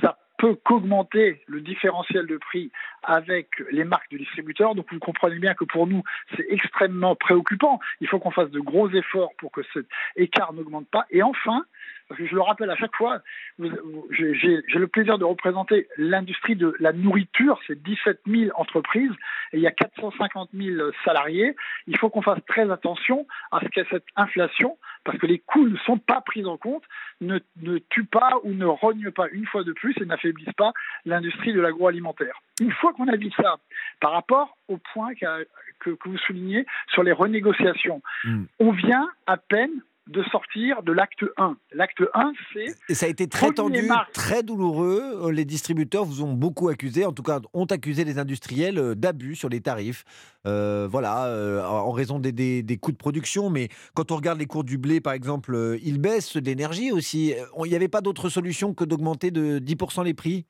Ça 0.00 0.18
peut 0.40 0.56
qu'augmenter 0.64 1.42
le 1.46 1.60
différentiel 1.60 2.26
de 2.26 2.38
prix 2.38 2.72
avec 3.02 3.48
les 3.70 3.84
marques 3.84 4.10
de 4.10 4.16
distributeurs. 4.16 4.74
Donc 4.74 4.86
vous 4.90 4.98
comprenez 4.98 5.38
bien 5.38 5.52
que 5.52 5.64
pour 5.64 5.86
nous, 5.86 6.02
c'est 6.34 6.46
extrêmement 6.48 7.14
préoccupant. 7.14 7.78
Il 8.00 8.08
faut 8.08 8.18
qu'on 8.18 8.30
fasse 8.30 8.50
de 8.50 8.60
gros 8.60 8.88
efforts 8.90 9.32
pour 9.36 9.52
que 9.52 9.60
cet 9.74 9.86
écart 10.16 10.54
n'augmente 10.54 10.88
pas. 10.88 11.04
Et 11.10 11.22
enfin, 11.22 11.66
parce 12.08 12.18
que 12.18 12.26
je 12.26 12.34
le 12.34 12.40
rappelle 12.40 12.70
à 12.70 12.76
chaque 12.76 12.96
fois, 12.96 13.20
j'ai 13.58 14.62
le 14.74 14.86
plaisir 14.86 15.18
de 15.18 15.24
représenter 15.24 15.86
l'industrie 15.98 16.56
de 16.56 16.74
la 16.80 16.92
nourriture, 16.92 17.60
c'est 17.66 17.80
17 17.80 18.20
000 18.26 18.50
entreprises 18.58 19.12
et 19.52 19.58
il 19.58 19.60
y 19.60 19.66
a 19.66 19.70
450 19.70 20.50
000 20.54 20.90
salariés. 21.04 21.54
Il 21.86 21.98
faut 21.98 22.08
qu'on 22.08 22.22
fasse 22.22 22.40
très 22.48 22.70
attention 22.70 23.26
à 23.52 23.60
ce 23.60 23.68
que 23.68 23.86
cette 23.90 24.06
inflation, 24.16 24.78
parce 25.04 25.18
que 25.18 25.26
les 25.26 25.38
coûts 25.38 25.68
ne 25.68 25.76
sont 25.78 25.98
pas 25.98 26.20
pris 26.20 26.44
en 26.44 26.56
compte, 26.56 26.84
ne, 27.20 27.38
ne 27.62 27.78
tue 27.78 28.04
pas 28.04 28.32
ou 28.44 28.52
ne 28.52 28.66
rogne 28.66 29.10
pas 29.10 29.28
une 29.32 29.46
fois 29.46 29.64
de 29.64 29.72
plus 29.72 29.94
et 30.00 30.04
n'affaiblisse 30.04 30.52
pas 30.56 30.72
l'industrie 31.04 31.52
de 31.52 31.60
l'agroalimentaire. 31.60 32.40
Une 32.60 32.72
fois 32.72 32.92
qu'on 32.92 33.08
a 33.08 33.16
dit 33.16 33.32
ça, 33.36 33.56
par 34.00 34.12
rapport 34.12 34.56
au 34.68 34.78
point 34.92 35.14
que, 35.14 35.46
que, 35.80 36.08
vous 36.08 36.18
soulignez 36.18 36.66
sur 36.88 37.02
les 37.02 37.12
renégociations, 37.12 38.02
hmm. 38.24 38.44
on 38.58 38.72
vient 38.72 39.08
à 39.26 39.36
peine 39.36 39.82
de 40.10 40.22
sortir 40.24 40.82
de 40.82 40.92
l'acte 40.92 41.24
1. 41.36 41.56
L'acte 41.72 42.02
1, 42.14 42.32
c'est... 42.52 42.66
Et 42.88 42.94
ça 42.94 43.06
a 43.06 43.08
été 43.08 43.28
très 43.28 43.52
tendu, 43.52 43.88
très 44.12 44.42
douloureux. 44.42 45.26
Euh, 45.26 45.32
les 45.32 45.44
distributeurs 45.44 46.04
vous 46.04 46.22
ont 46.22 46.32
beaucoup 46.32 46.68
accusé, 46.68 47.04
en 47.04 47.12
tout 47.12 47.22
cas 47.22 47.40
ont 47.54 47.66
accusé 47.66 48.04
les 48.04 48.18
industriels 48.18 48.78
euh, 48.78 48.94
d'abus 48.94 49.36
sur 49.36 49.48
les 49.48 49.60
tarifs. 49.60 50.04
Euh, 50.46 50.88
voilà, 50.90 51.28
en 51.70 51.92
raison 51.92 52.18
des, 52.18 52.32
des, 52.32 52.76
coûts 52.78 52.92
de 52.92 52.96
production. 52.96 53.50
Mais 53.50 53.68
quand 53.94 54.10
on 54.10 54.16
regarde 54.16 54.38
les 54.38 54.46
cours 54.46 54.64
du 54.64 54.78
blé, 54.78 55.00
par 55.00 55.12
exemple, 55.12 55.78
ils 55.82 56.00
baissent, 56.00 56.36
d'énergie 56.36 56.92
aussi. 56.92 57.34
Il 57.64 57.68
n'y 57.68 57.76
avait 57.76 57.88
pas 57.88 58.00
d'autre 58.00 58.28
solution 58.28 58.74
que 58.74 58.84
d'augmenter 58.84 59.30
de 59.30 59.58
10% 59.58 60.04
les 60.04 60.14
prix? 60.14 60.46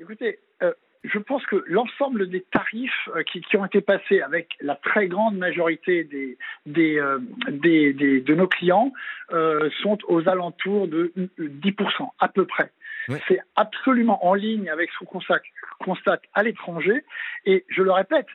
Écoutez, 0.00 0.40
je 1.06 1.18
pense 1.18 1.44
que 1.46 1.64
l'ensemble 1.66 2.28
des 2.28 2.42
tarifs 2.42 3.08
euh, 3.14 3.22
qui, 3.22 3.40
qui, 3.40 3.56
ont 3.56 3.64
été 3.64 3.80
passés 3.80 4.20
avec 4.20 4.56
la 4.60 4.74
très 4.74 5.06
grande 5.06 5.36
majorité 5.36 6.04
des, 6.04 6.36
des, 6.66 6.98
euh, 6.98 7.18
des, 7.48 7.92
des 7.92 8.20
de 8.20 8.34
nos 8.34 8.48
clients 8.48 8.92
euh, 9.32 9.70
sont 9.82 9.98
aux 10.08 10.28
alentours 10.28 10.88
de 10.88 11.12
10% 11.38 12.08
à 12.18 12.28
peu 12.28 12.44
près. 12.44 12.70
C'est 13.28 13.40
absolument 13.54 14.26
en 14.26 14.34
ligne 14.34 14.68
avec 14.68 14.90
ce 14.90 15.04
qu'on 15.04 15.20
constate 15.78 16.22
à 16.34 16.42
l'étranger. 16.42 17.04
Et 17.44 17.64
je 17.68 17.82
le 17.82 17.92
répète, 17.92 18.26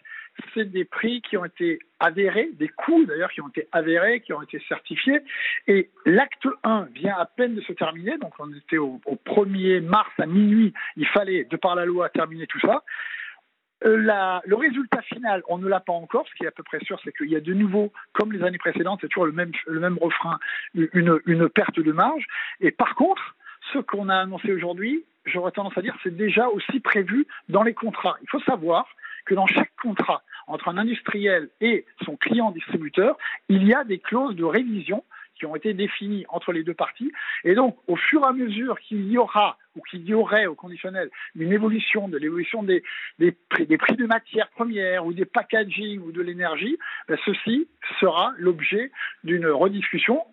c'est 0.53 0.71
des 0.71 0.85
prix 0.85 1.21
qui 1.21 1.37
ont 1.37 1.45
été 1.45 1.79
avérés, 1.99 2.49
des 2.53 2.67
coûts 2.67 3.05
d'ailleurs 3.05 3.31
qui 3.31 3.41
ont 3.41 3.49
été 3.49 3.67
avérés, 3.71 4.21
qui 4.21 4.33
ont 4.33 4.41
été 4.41 4.61
certifiés. 4.67 5.21
Et 5.67 5.89
l'acte 6.05 6.47
1 6.63 6.87
vient 6.93 7.15
à 7.17 7.25
peine 7.25 7.55
de 7.55 7.61
se 7.61 7.73
terminer, 7.73 8.17
donc 8.17 8.33
on 8.39 8.51
était 8.53 8.77
au, 8.77 9.01
au 9.05 9.15
1er 9.15 9.81
mars 9.81 10.11
à 10.19 10.25
minuit, 10.25 10.73
il 10.95 11.07
fallait, 11.07 11.43
de 11.45 11.57
par 11.57 11.75
la 11.75 11.85
loi, 11.85 12.09
terminer 12.09 12.47
tout 12.47 12.59
ça. 12.59 12.83
Euh, 13.83 13.97
le 14.45 14.55
résultat 14.55 15.01
final, 15.01 15.41
on 15.47 15.57
ne 15.57 15.67
l'a 15.67 15.79
pas 15.79 15.93
encore. 15.93 16.27
Ce 16.27 16.35
qui 16.35 16.43
est 16.43 16.47
à 16.47 16.51
peu 16.51 16.63
près 16.63 16.79
sûr, 16.81 16.99
c'est 17.03 17.15
qu'il 17.15 17.29
y 17.29 17.35
a 17.35 17.39
de 17.39 17.53
nouveau, 17.53 17.91
comme 18.13 18.31
les 18.31 18.43
années 18.43 18.59
précédentes, 18.59 18.99
c'est 19.01 19.07
toujours 19.07 19.25
le 19.25 19.31
même, 19.31 19.51
le 19.65 19.79
même 19.79 19.97
refrain, 19.97 20.39
une, 20.75 21.19
une 21.25 21.49
perte 21.49 21.79
de 21.79 21.91
marge. 21.91 22.25
Et 22.59 22.71
par 22.71 22.95
contre, 22.95 23.35
ce 23.73 23.79
qu'on 23.79 24.09
a 24.09 24.17
annoncé 24.17 24.51
aujourd'hui, 24.53 25.03
j'aurais 25.25 25.51
tendance 25.51 25.77
à 25.77 25.81
dire, 25.81 25.95
c'est 26.03 26.15
déjà 26.15 26.47
aussi 26.49 26.79
prévu 26.79 27.25
dans 27.49 27.63
les 27.63 27.73
contrats. 27.73 28.17
Il 28.21 28.29
faut 28.29 28.41
savoir 28.41 28.87
que 29.25 29.33
dans 29.33 29.47
chaque 29.47 29.71
contrat 29.81 30.23
entre 30.47 30.69
un 30.69 30.77
industriel 30.77 31.49
et 31.61 31.85
son 32.03 32.17
client 32.17 32.51
distributeur, 32.51 33.17
il 33.49 33.67
y 33.67 33.73
a 33.73 33.83
des 33.83 33.99
clauses 33.99 34.35
de 34.35 34.43
révision 34.43 35.03
qui 35.41 35.47
ont 35.47 35.55
été 35.55 35.73
définies 35.73 36.23
entre 36.29 36.51
les 36.51 36.63
deux 36.63 36.75
parties. 36.75 37.11
Et 37.43 37.55
donc, 37.55 37.75
au 37.87 37.95
fur 37.95 38.21
et 38.21 38.27
à 38.27 38.31
mesure 38.31 38.79
qu'il 38.79 39.11
y 39.11 39.17
aura 39.17 39.57
ou 39.75 39.81
qu'il 39.81 40.03
y 40.07 40.13
aurait 40.13 40.45
au 40.45 40.53
conditionnel 40.53 41.09
une 41.35 41.51
évolution 41.51 42.07
de 42.07 42.17
l'évolution 42.17 42.61
des, 42.61 42.83
prix, 43.49 43.65
des 43.65 43.77
prix 43.77 43.95
de 43.95 44.05
matières 44.05 44.49
premières 44.49 45.03
ou 45.03 45.13
des 45.13 45.25
packaging 45.25 45.99
ou 46.01 46.11
de 46.11 46.21
l'énergie, 46.21 46.77
ben 47.07 47.17
ceci 47.25 47.67
sera 47.99 48.33
l'objet 48.37 48.91
d'une 49.23 49.47
rediscussion 49.47 50.23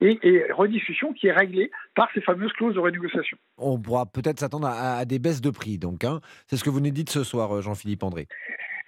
et, 0.00 0.18
et, 0.22 0.52
rediscussion 0.52 1.12
qui 1.12 1.26
est 1.26 1.32
réglée 1.32 1.70
par 1.94 2.08
ces 2.14 2.20
fameuses 2.20 2.52
clauses 2.52 2.74
de 2.74 2.80
renégociation. 2.80 3.36
On 3.58 3.78
pourra 3.78 4.06
peut-être 4.06 4.40
s'attendre 4.40 4.66
à, 4.66 4.98
à, 4.98 5.04
des 5.04 5.18
baisses 5.18 5.40
de 5.40 5.50
prix, 5.50 5.78
donc. 5.78 6.04
Hein. 6.04 6.20
C'est 6.46 6.56
ce 6.56 6.64
que 6.64 6.70
vous 6.70 6.80
nous 6.80 6.90
dites 6.90 7.10
ce 7.10 7.24
soir, 7.24 7.60
Jean-Philippe 7.62 8.02
André. 8.02 8.26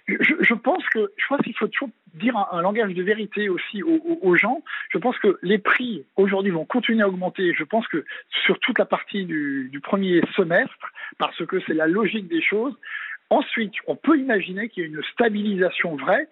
Je, 0.07 0.33
je, 0.41 0.53
pense 0.53 0.83
que 0.89 1.13
je 1.15 1.27
pense 1.29 1.39
qu'il 1.41 1.55
faut 1.55 1.67
toujours 1.67 1.89
dire 2.15 2.35
un, 2.35 2.47
un, 2.51 2.61
langage 2.61 2.93
de 2.93 3.01
vérité 3.03 3.47
aussi 3.47 3.81
aux, 3.83 4.01
aux, 4.05 4.19
aux, 4.21 4.35
gens. 4.35 4.61
Je 4.91 4.97
pense 4.97 5.17
que 5.19 5.39
les 5.41 5.59
prix 5.59 6.03
aujourd'hui 6.17 6.51
vont 6.51 6.65
continuer 6.65 7.03
à 7.03 7.07
augmenter. 7.07 7.53
Je 7.53 7.63
pense 7.63 7.87
que 7.87 8.03
sur 8.45 8.59
toute 8.59 8.79
la 8.79 8.85
partie 8.85 9.23
du, 9.23 9.69
du 9.71 9.79
premier 9.79 10.21
semestre, 10.35 10.91
parce 11.17 11.45
que 11.45 11.61
c'est 11.65 11.73
la 11.73 11.87
logique 11.87 12.27
des 12.27 12.41
choses. 12.41 12.75
Ensuite, 13.29 13.73
on 13.87 13.95
peut 13.95 14.19
imaginer 14.19 14.67
qu'il 14.67 14.83
y 14.83 14.85
ait 14.85 14.89
une 14.89 15.01
stabilisation 15.13 15.95
vraie. 15.95 16.27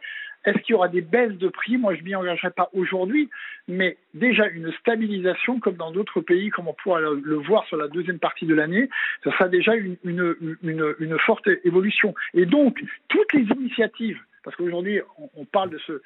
Est-ce 0.45 0.57
qu'il 0.59 0.73
y 0.73 0.75
aura 0.75 0.87
des 0.87 1.01
baisses 1.01 1.37
de 1.37 1.47
prix? 1.47 1.77
Moi, 1.77 1.95
je 1.95 2.03
m'y 2.03 2.15
engagerai 2.15 2.51
pas 2.51 2.69
aujourd'hui, 2.73 3.29
mais 3.67 3.97
déjà 4.13 4.47
une 4.47 4.71
stabilisation, 4.73 5.59
comme 5.59 5.75
dans 5.75 5.91
d'autres 5.91 6.21
pays, 6.21 6.49
comme 6.49 6.67
on 6.67 6.73
pourra 6.73 6.99
le, 6.99 7.35
voir 7.35 7.65
sur 7.67 7.77
la 7.77 7.87
deuxième 7.87 8.19
partie 8.19 8.45
de 8.45 8.55
l'année, 8.55 8.89
ça 9.23 9.31
sera 9.31 9.47
déjà 9.47 9.73
une, 9.75 11.17
forte 11.25 11.47
évolution. 11.63 12.15
Et 12.33 12.45
donc, 12.45 12.83
toutes 13.07 13.33
les 13.33 13.43
initiatives, 13.43 14.19
parce 14.43 14.55
qu'aujourd'hui, 14.55 14.99
on, 15.35 15.45
parle 15.45 15.69
de 15.69 15.77
ce, 15.85 16.01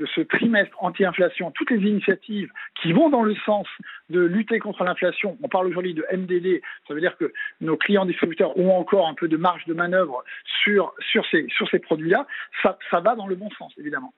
de 0.00 0.06
ce 0.14 0.22
trimestre 0.22 0.74
anti-inflation, 0.82 1.52
toutes 1.52 1.70
les 1.70 1.88
initiatives 1.88 2.50
qui 2.82 2.92
vont 2.92 3.10
dans 3.10 3.22
le 3.22 3.36
sens 3.46 3.66
de 4.08 4.20
lutter 4.20 4.58
contre 4.58 4.82
l'inflation, 4.82 5.38
on 5.42 5.48
parle 5.48 5.66
aujourd'hui 5.68 5.94
de 5.94 6.04
MDD, 6.12 6.62
ça 6.88 6.94
veut 6.94 7.00
dire 7.00 7.16
que 7.18 7.32
nos 7.60 7.76
clients 7.76 8.06
distributeurs 8.06 8.56
ont 8.58 8.76
encore 8.76 9.06
un 9.06 9.14
peu 9.14 9.28
de 9.28 9.36
marge 9.36 9.64
de 9.66 9.74
manœuvre 9.74 10.24
sur, 10.64 10.92
sur 11.12 11.24
ces, 11.30 11.46
sur 11.48 11.68
ces 11.70 11.78
produits-là, 11.78 12.26
ça, 12.62 12.78
ça 12.90 13.00
va 13.00 13.14
dans 13.14 13.26
le 13.26 13.36
bon 13.36 13.50
sens, 13.58 13.72
évidemment. 13.78 14.12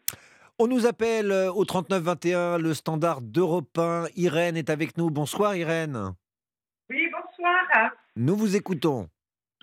On 0.59 0.69
nous 0.69 0.87
appelle 0.87 1.33
au 1.33 1.65
3921, 1.65 2.59
le 2.59 2.75
standard 2.75 3.21
d'Europe 3.21 3.77
1. 3.77 4.05
Irène 4.17 4.57
est 4.57 4.71
avec 4.71 4.97
nous. 4.97 5.11
Bonsoir 5.11 5.57
Irène. 5.57 6.12
Oui, 6.91 7.09
bonsoir. 7.11 7.91
Nous 8.17 8.37
vous 8.37 8.55
écoutons. 8.55 9.09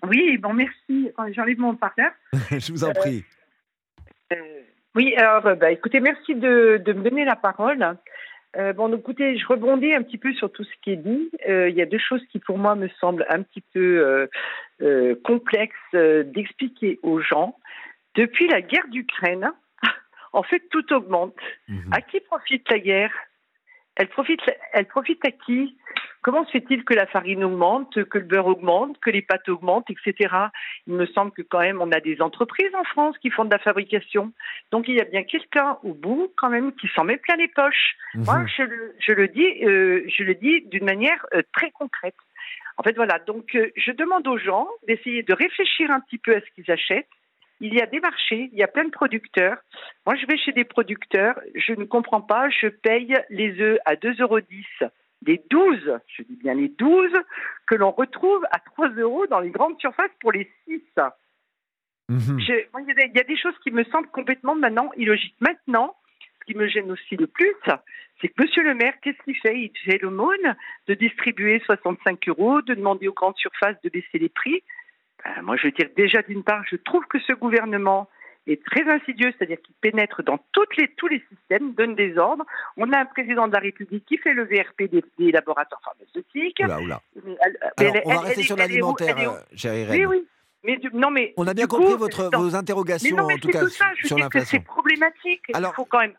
Oui, 0.03 0.37
bon, 0.37 0.53
merci. 0.53 1.11
J'enlève 1.33 1.59
mon 1.59 1.75
partenaire. 1.75 2.11
Je 2.51 2.71
vous 2.71 2.83
en 2.83 2.91
prie. 2.91 3.17
Euh, 3.17 3.19
euh, 3.19 3.38
oui, 4.99 5.15
alors, 5.15 5.55
bah, 5.55 5.71
écoutez, 5.71 6.01
merci 6.01 6.35
de, 6.35 6.81
de, 6.83 6.91
me 6.91 7.03
donner 7.03 7.23
la 7.23 7.37
parole. 7.37 7.95
Euh, 8.57 8.73
bon, 8.73 8.93
écoutez, 8.93 9.37
je 9.37 9.47
rebondis 9.47 9.93
un 9.93 10.03
petit 10.03 10.17
peu 10.17 10.33
sur 10.33 10.51
tout 10.51 10.65
ce 10.65 10.73
qui 10.81 10.91
est 10.91 10.97
dit. 10.97 11.31
Euh, 11.47 11.69
il 11.69 11.75
y 11.77 11.81
a 11.81 11.85
deux 11.85 11.99
choses 11.99 12.21
qui, 12.29 12.39
pour 12.39 12.57
moi, 12.57 12.75
me 12.75 12.89
semblent 12.99 13.25
un 13.29 13.41
petit 13.41 13.63
peu 13.73 14.27
euh, 14.81 15.15
complexes 15.23 15.77
d'expliquer 15.93 16.99
aux 17.01 17.21
gens. 17.21 17.57
Depuis 18.15 18.49
la 18.49 18.59
guerre 18.59 18.89
d'Ukraine, 18.89 19.49
en 20.33 20.43
fait, 20.43 20.63
tout 20.69 20.91
augmente. 20.91 21.37
Mmh. 21.69 21.93
À 21.93 22.01
qui 22.01 22.19
profite 22.19 22.69
la 22.69 22.79
guerre? 22.79 23.13
Elle 23.99 24.07
profite, 24.07 24.39
elle 24.71 24.85
profite 24.85 25.23
à 25.25 25.31
qui? 25.31 25.75
Comment 26.21 26.45
se 26.45 26.51
fait-il 26.51 26.85
que 26.85 26.93
la 26.93 27.05
farine 27.05 27.43
augmente, 27.43 28.01
que 28.05 28.17
le 28.17 28.23
beurre 28.23 28.47
augmente, 28.47 28.97
que 28.99 29.09
les 29.09 29.21
pâtes 29.21 29.47
augmentent, 29.49 29.89
etc. 29.89 30.33
Il 30.87 30.93
me 30.93 31.05
semble 31.07 31.31
que 31.31 31.41
quand 31.41 31.59
même 31.59 31.81
on 31.81 31.91
a 31.91 31.99
des 31.99 32.21
entreprises 32.21 32.73
en 32.75 32.85
France 32.85 33.17
qui 33.17 33.29
font 33.29 33.43
de 33.43 33.51
la 33.51 33.59
fabrication. 33.59 34.31
Donc 34.71 34.87
il 34.87 34.95
y 34.95 35.01
a 35.01 35.03
bien 35.03 35.23
quelqu'un 35.23 35.77
au 35.83 35.93
bout 35.93 36.31
quand 36.37 36.49
même 36.49 36.73
qui 36.75 36.87
s'en 36.95 37.03
met 37.03 37.17
plein 37.17 37.35
les 37.35 37.49
poches. 37.49 37.97
Mmh. 38.15 38.23
Moi, 38.23 38.45
je 38.57 38.63
le, 38.63 38.95
je 38.99 39.11
le 39.11 39.27
dis, 39.27 39.65
euh, 39.65 40.03
je 40.07 40.23
le 40.23 40.35
dis 40.35 40.61
d'une 40.67 40.85
manière 40.85 41.25
euh, 41.33 41.41
très 41.53 41.71
concrète. 41.71 42.15
En 42.77 42.83
fait, 42.83 42.95
voilà. 42.95 43.19
Donc 43.19 43.53
euh, 43.55 43.69
je 43.75 43.91
demande 43.91 44.25
aux 44.29 44.37
gens 44.37 44.69
d'essayer 44.87 45.23
de 45.23 45.33
réfléchir 45.33 45.91
un 45.91 45.99
petit 45.99 46.17
peu 46.17 46.37
à 46.37 46.39
ce 46.39 46.45
qu'ils 46.55 46.71
achètent 46.71 47.07
il 47.59 47.73
y 47.73 47.81
a 47.81 47.85
des 47.85 47.99
marchés, 47.99 48.49
il 48.51 48.57
y 48.57 48.63
a 48.63 48.67
plein 48.67 48.85
de 48.85 48.91
producteurs. 48.91 49.57
Moi, 50.05 50.15
je 50.15 50.25
vais 50.25 50.37
chez 50.37 50.51
des 50.51 50.63
producteurs, 50.63 51.39
je 51.55 51.73
ne 51.73 51.85
comprends 51.85 52.21
pas, 52.21 52.49
je 52.49 52.67
paye 52.67 53.15
les 53.29 53.59
œufs 53.59 53.79
à 53.85 53.95
2,10 53.95 54.21
euros 54.21 54.39
des 55.21 55.41
12, 55.49 55.99
je 56.07 56.23
dis 56.23 56.37
bien 56.37 56.53
les 56.53 56.69
12, 56.69 57.11
que 57.67 57.75
l'on 57.75 57.91
retrouve 57.91 58.45
à 58.51 58.59
3 58.59 58.89
euros 58.91 59.27
dans 59.27 59.39
les 59.39 59.49
grandes 59.49 59.79
surfaces 59.79 60.11
pour 60.21 60.31
les 60.31 60.49
6. 60.65 60.81
Mmh. 62.09 62.39
Je, 62.39 62.53
moi, 62.73 62.81
il, 62.81 62.87
y 62.87 63.01
a, 63.01 63.05
il 63.05 63.15
y 63.15 63.19
a 63.19 63.23
des 63.23 63.37
choses 63.37 63.57
qui 63.61 63.71
me 63.71 63.83
semblent 63.85 64.09
complètement 64.09 64.55
maintenant 64.55 64.89
illogiques. 64.95 65.35
Maintenant, 65.41 65.95
ce 66.39 66.45
qui 66.45 66.57
me 66.57 66.67
gêne 66.67 66.89
aussi 66.91 67.17
le 67.17 67.27
plus, 67.27 67.53
c'est 68.21 68.29
que 68.29 68.41
Monsieur 68.41 68.63
le 68.63 68.73
maire, 68.73 68.93
qu'est-ce 69.01 69.21
qu'il 69.23 69.35
fait? 69.37 69.59
Il 69.59 69.71
fait 69.85 69.99
l'aumône 70.01 70.55
de 70.87 70.93
distribuer 70.93 71.61
65 71.65 72.27
euros, 72.29 72.61
de 72.61 72.73
demander 72.73 73.07
aux 73.07 73.13
grandes 73.13 73.37
surfaces 73.37 73.79
de 73.83 73.89
baisser 73.89 74.17
les 74.17 74.29
prix. 74.29 74.63
Euh, 75.25 75.41
moi, 75.43 75.57
je 75.57 75.67
veux 75.67 75.71
dire, 75.71 75.89
déjà, 75.95 76.21
d'une 76.21 76.43
part, 76.43 76.63
je 76.69 76.75
trouve 76.77 77.05
que 77.05 77.19
ce 77.19 77.33
gouvernement 77.33 78.09
est 78.47 78.63
très 78.63 78.83
insidieux, 78.89 79.31
c'est-à-dire 79.37 79.61
qu'il 79.61 79.75
pénètre 79.81 80.23
dans 80.23 80.39
toutes 80.53 80.75
les, 80.77 80.87
tous 80.95 81.07
les 81.07 81.23
systèmes, 81.29 81.73
donne 81.73 81.95
des 81.95 82.17
ordres. 82.17 82.45
On 82.77 82.91
a 82.91 82.99
un 82.99 83.05
président 83.05 83.47
de 83.47 83.53
la 83.53 83.59
République 83.59 84.05
qui 84.05 84.17
fait 84.17 84.33
le 84.33 84.43
VRP 84.43 84.89
des, 84.89 85.03
des 85.17 85.31
laboratoires 85.31 85.81
pharmaceutiques. 85.83 86.59
Oula, 86.63 86.81
oula. 86.81 87.01
Mais 87.23 87.37
elle, 87.41 87.57
Alors, 87.77 87.95
elle, 87.95 88.01
on 88.05 88.09
va 88.09 88.15
elle, 88.15 88.25
rester 88.27 88.43
sur 88.43 88.57
l'alimentaire, 88.57 89.17
chère 89.55 89.89
Oui, 89.89 90.05
oui. 90.05 90.27
Mais 90.63 90.75
du, 90.75 90.89
non, 90.93 91.09
mais 91.09 91.33
on 91.37 91.47
a 91.47 91.53
bien 91.53 91.67
compris 91.67 91.93
coup, 91.93 91.97
votre, 91.97 92.29
vos 92.33 92.53
interrogations, 92.53 93.15
non, 93.15 93.23
en 93.31 93.37
tout 93.37 93.47
cas, 93.47 93.61
tout 93.61 93.69
ça, 93.69 93.85
je 93.95 94.07
sur 94.07 94.17
l'inflation. 94.17 94.59
C'est 94.59 94.65
problématique. 94.65 95.41
Alors, 95.53 95.73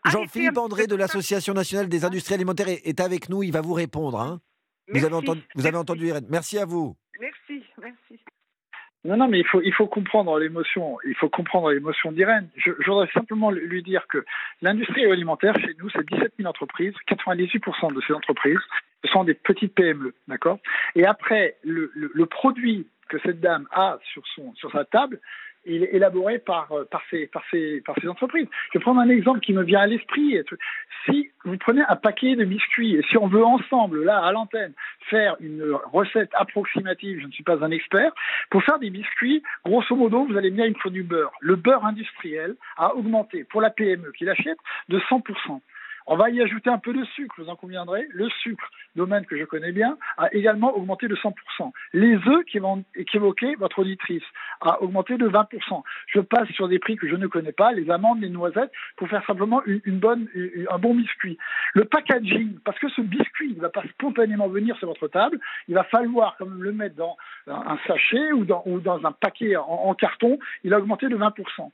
Jean-Philippe 0.05 0.57
André 0.57 0.87
de 0.87 0.95
l'Association 0.95 1.53
nationale 1.53 1.87
des 1.87 2.05
industries 2.05 2.33
alimentaires 2.33 2.69
est, 2.69 2.81
est, 2.87 2.99
avec 3.01 3.29
nous. 3.29 3.43
Il 3.43 3.51
va 3.51 3.61
vous 3.61 3.73
répondre. 3.73 4.19
Hein. 4.19 4.41
Vous, 4.91 5.05
avez 5.05 5.13
entendu, 5.13 5.41
vous 5.55 5.67
avez 5.67 5.77
entendu 5.77 6.07
Irène. 6.07 6.25
Merci 6.29 6.57
à 6.57 6.65
vous. 6.65 6.95
Non, 9.03 9.17
non, 9.17 9.27
mais 9.27 9.39
il 9.39 9.47
faut, 9.47 9.61
il 9.61 9.73
faut 9.73 9.87
comprendre 9.87 10.37
l'émotion. 10.37 10.97
Il 11.05 11.15
faut 11.15 11.29
comprendre 11.29 11.71
l'émotion 11.71 12.11
d'Irène. 12.11 12.49
Je, 12.55 12.71
je, 12.79 12.91
voudrais 12.91 13.09
simplement 13.13 13.49
lui 13.49 13.81
dire 13.81 14.05
que 14.07 14.23
l'industrie 14.61 15.05
alimentaire, 15.05 15.55
chez 15.59 15.75
nous, 15.79 15.89
c'est 15.89 16.07
17 16.07 16.33
000 16.37 16.47
entreprises. 16.47 16.93
98% 17.07 17.95
de 17.95 18.01
ces 18.01 18.13
entreprises, 18.13 18.59
ce 19.03 19.11
sont 19.11 19.23
des 19.23 19.33
petites 19.33 19.73
PME, 19.73 20.13
d'accord? 20.27 20.59
Et 20.95 21.05
après, 21.05 21.55
le, 21.63 21.91
le, 21.95 22.11
le, 22.13 22.25
produit 22.27 22.87
que 23.09 23.17
cette 23.25 23.39
dame 23.39 23.67
a 23.71 23.97
sur, 24.13 24.21
son, 24.35 24.53
sur 24.53 24.71
sa 24.71 24.85
table, 24.85 25.19
élaboré 25.65 26.39
par, 26.39 26.69
par, 26.89 27.01
ces, 27.09 27.27
par, 27.27 27.43
ces, 27.51 27.83
ces 28.01 28.07
entreprises. 28.07 28.47
Je 28.73 28.79
vais 28.79 28.83
prendre 28.83 28.99
un 28.99 29.09
exemple 29.09 29.39
qui 29.39 29.53
me 29.53 29.63
vient 29.63 29.81
à 29.81 29.87
l'esprit. 29.87 30.37
Si 31.05 31.31
vous 31.45 31.57
prenez 31.57 31.81
un 31.87 31.95
paquet 31.95 32.35
de 32.35 32.45
biscuits 32.45 32.95
et 32.95 33.01
si 33.09 33.17
on 33.17 33.27
veut 33.27 33.43
ensemble, 33.43 34.03
là, 34.03 34.19
à 34.23 34.31
l'antenne, 34.31 34.73
faire 35.09 35.35
une 35.39 35.63
recette 35.91 36.29
approximative, 36.33 37.19
je 37.21 37.27
ne 37.27 37.31
suis 37.31 37.43
pas 37.43 37.63
un 37.63 37.71
expert, 37.71 38.11
pour 38.49 38.63
faire 38.63 38.79
des 38.79 38.89
biscuits, 38.89 39.43
grosso 39.65 39.95
modo, 39.95 40.25
vous 40.25 40.37
allez 40.37 40.51
bien, 40.51 40.65
il 40.65 40.77
faut 40.77 40.89
du 40.89 41.03
beurre. 41.03 41.31
Le 41.39 41.55
beurre 41.55 41.85
industriel 41.85 42.55
a 42.77 42.95
augmenté 42.95 43.43
pour 43.43 43.61
la 43.61 43.69
PME 43.69 44.11
qui 44.17 44.25
l'achète 44.25 44.57
de 44.89 44.99
100%. 44.99 45.61
On 46.07 46.15
va 46.15 46.29
y 46.29 46.41
ajouter 46.41 46.69
un 46.69 46.77
peu 46.77 46.93
de 46.93 47.03
sucre, 47.05 47.35
vous 47.37 47.49
en 47.49 47.55
conviendrez. 47.55 48.07
Le 48.11 48.29
sucre, 48.41 48.69
domaine 48.95 49.25
que 49.25 49.37
je 49.37 49.45
connais 49.45 49.71
bien, 49.71 49.97
a 50.17 50.33
également 50.33 50.75
augmenté 50.75 51.07
de 51.07 51.15
100%. 51.15 51.33
Les 51.93 52.15
œufs 52.27 52.45
qu'évoquait 53.05 53.55
votre 53.55 53.79
auditrice 53.79 54.23
a 54.61 54.81
augmenté 54.81 55.17
de 55.17 55.27
20%. 55.27 55.83
Je 56.07 56.19
passe 56.19 56.49
sur 56.49 56.67
des 56.67 56.79
prix 56.79 56.95
que 56.95 57.07
je 57.07 57.15
ne 57.15 57.27
connais 57.27 57.51
pas, 57.51 57.71
les 57.71 57.89
amandes, 57.89 58.21
les 58.21 58.29
noisettes, 58.29 58.71
pour 58.97 59.07
faire 59.07 59.25
simplement 59.25 59.61
une, 59.65 59.99
bonne, 59.99 60.27
un 60.69 60.79
bon 60.79 60.95
biscuit. 60.95 61.37
Le 61.73 61.85
packaging, 61.85 62.59
parce 62.65 62.79
que 62.79 62.89
ce 62.89 63.01
biscuit 63.01 63.55
ne 63.55 63.61
va 63.61 63.69
pas 63.69 63.83
spontanément 63.89 64.47
venir 64.47 64.75
sur 64.77 64.87
votre 64.87 65.07
table, 65.07 65.39
il 65.67 65.75
va 65.75 65.83
falloir 65.85 66.35
quand 66.37 66.45
même 66.45 66.63
le 66.63 66.71
mettre 66.71 66.95
dans 66.95 67.17
un 67.47 67.77
sachet 67.87 68.31
ou 68.31 68.45
dans, 68.45 69.05
un 69.05 69.11
paquet 69.11 69.55
en 69.55 69.93
carton, 69.95 70.39
il 70.63 70.73
a 70.73 70.79
augmenté 70.79 71.07
de 71.07 71.15
20% 71.15 71.71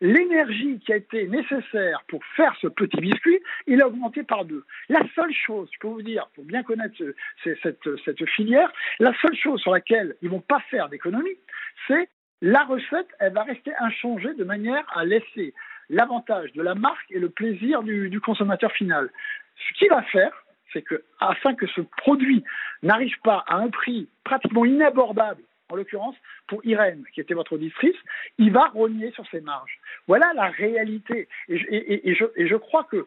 l'énergie 0.00 0.78
qui 0.80 0.92
a 0.92 0.96
été 0.96 1.26
nécessaire 1.28 2.02
pour 2.08 2.24
faire 2.36 2.54
ce 2.60 2.68
petit 2.68 3.00
biscuit, 3.00 3.40
il 3.66 3.80
a 3.80 3.86
augmenté 3.86 4.22
par 4.22 4.44
deux. 4.44 4.64
La 4.88 5.00
seule 5.14 5.32
chose, 5.32 5.68
je 5.72 5.78
peux 5.78 5.88
vous 5.88 6.02
dire, 6.02 6.28
pour 6.34 6.44
bien 6.44 6.62
connaître 6.62 6.96
cette, 7.42 8.26
filière, 8.30 8.70
la 8.98 9.12
seule 9.20 9.36
chose 9.36 9.60
sur 9.60 9.72
laquelle 9.72 10.16
ils 10.22 10.26
ne 10.26 10.32
vont 10.32 10.40
pas 10.40 10.60
faire 10.70 10.88
d'économie, 10.88 11.38
c'est 11.86 12.08
la 12.42 12.64
recette, 12.64 13.08
elle 13.18 13.32
va 13.32 13.44
rester 13.44 13.72
inchangée 13.80 14.34
de 14.34 14.44
manière 14.44 14.84
à 14.94 15.04
laisser 15.04 15.54
l'avantage 15.88 16.52
de 16.52 16.62
la 16.62 16.74
marque 16.74 17.10
et 17.10 17.18
le 17.18 17.30
plaisir 17.30 17.82
du, 17.82 18.10
du 18.10 18.20
consommateur 18.20 18.72
final. 18.72 19.10
Ce 19.56 19.78
qu'il 19.78 19.88
va 19.88 20.02
faire, 20.02 20.32
c'est 20.72 20.82
que, 20.82 21.02
afin 21.20 21.54
que 21.54 21.66
ce 21.68 21.80
produit 21.80 22.44
n'arrive 22.82 23.18
pas 23.24 23.44
à 23.46 23.56
un 23.56 23.68
prix 23.68 24.08
pratiquement 24.24 24.66
inabordable 24.66 25.42
en 25.70 25.76
l'occurrence 25.76 26.14
pour 26.46 26.64
Irène, 26.64 27.04
qui 27.12 27.20
était 27.20 27.34
votre 27.34 27.54
auditrice, 27.54 27.96
il 28.38 28.52
va 28.52 28.66
rogner 28.66 29.10
sur 29.12 29.26
ses 29.30 29.40
marges. 29.40 29.78
Voilà 30.06 30.32
la 30.34 30.46
réalité. 30.46 31.28
Et, 31.48 32.14
je, 32.14 32.56
crois 32.56 32.84
que 32.84 33.06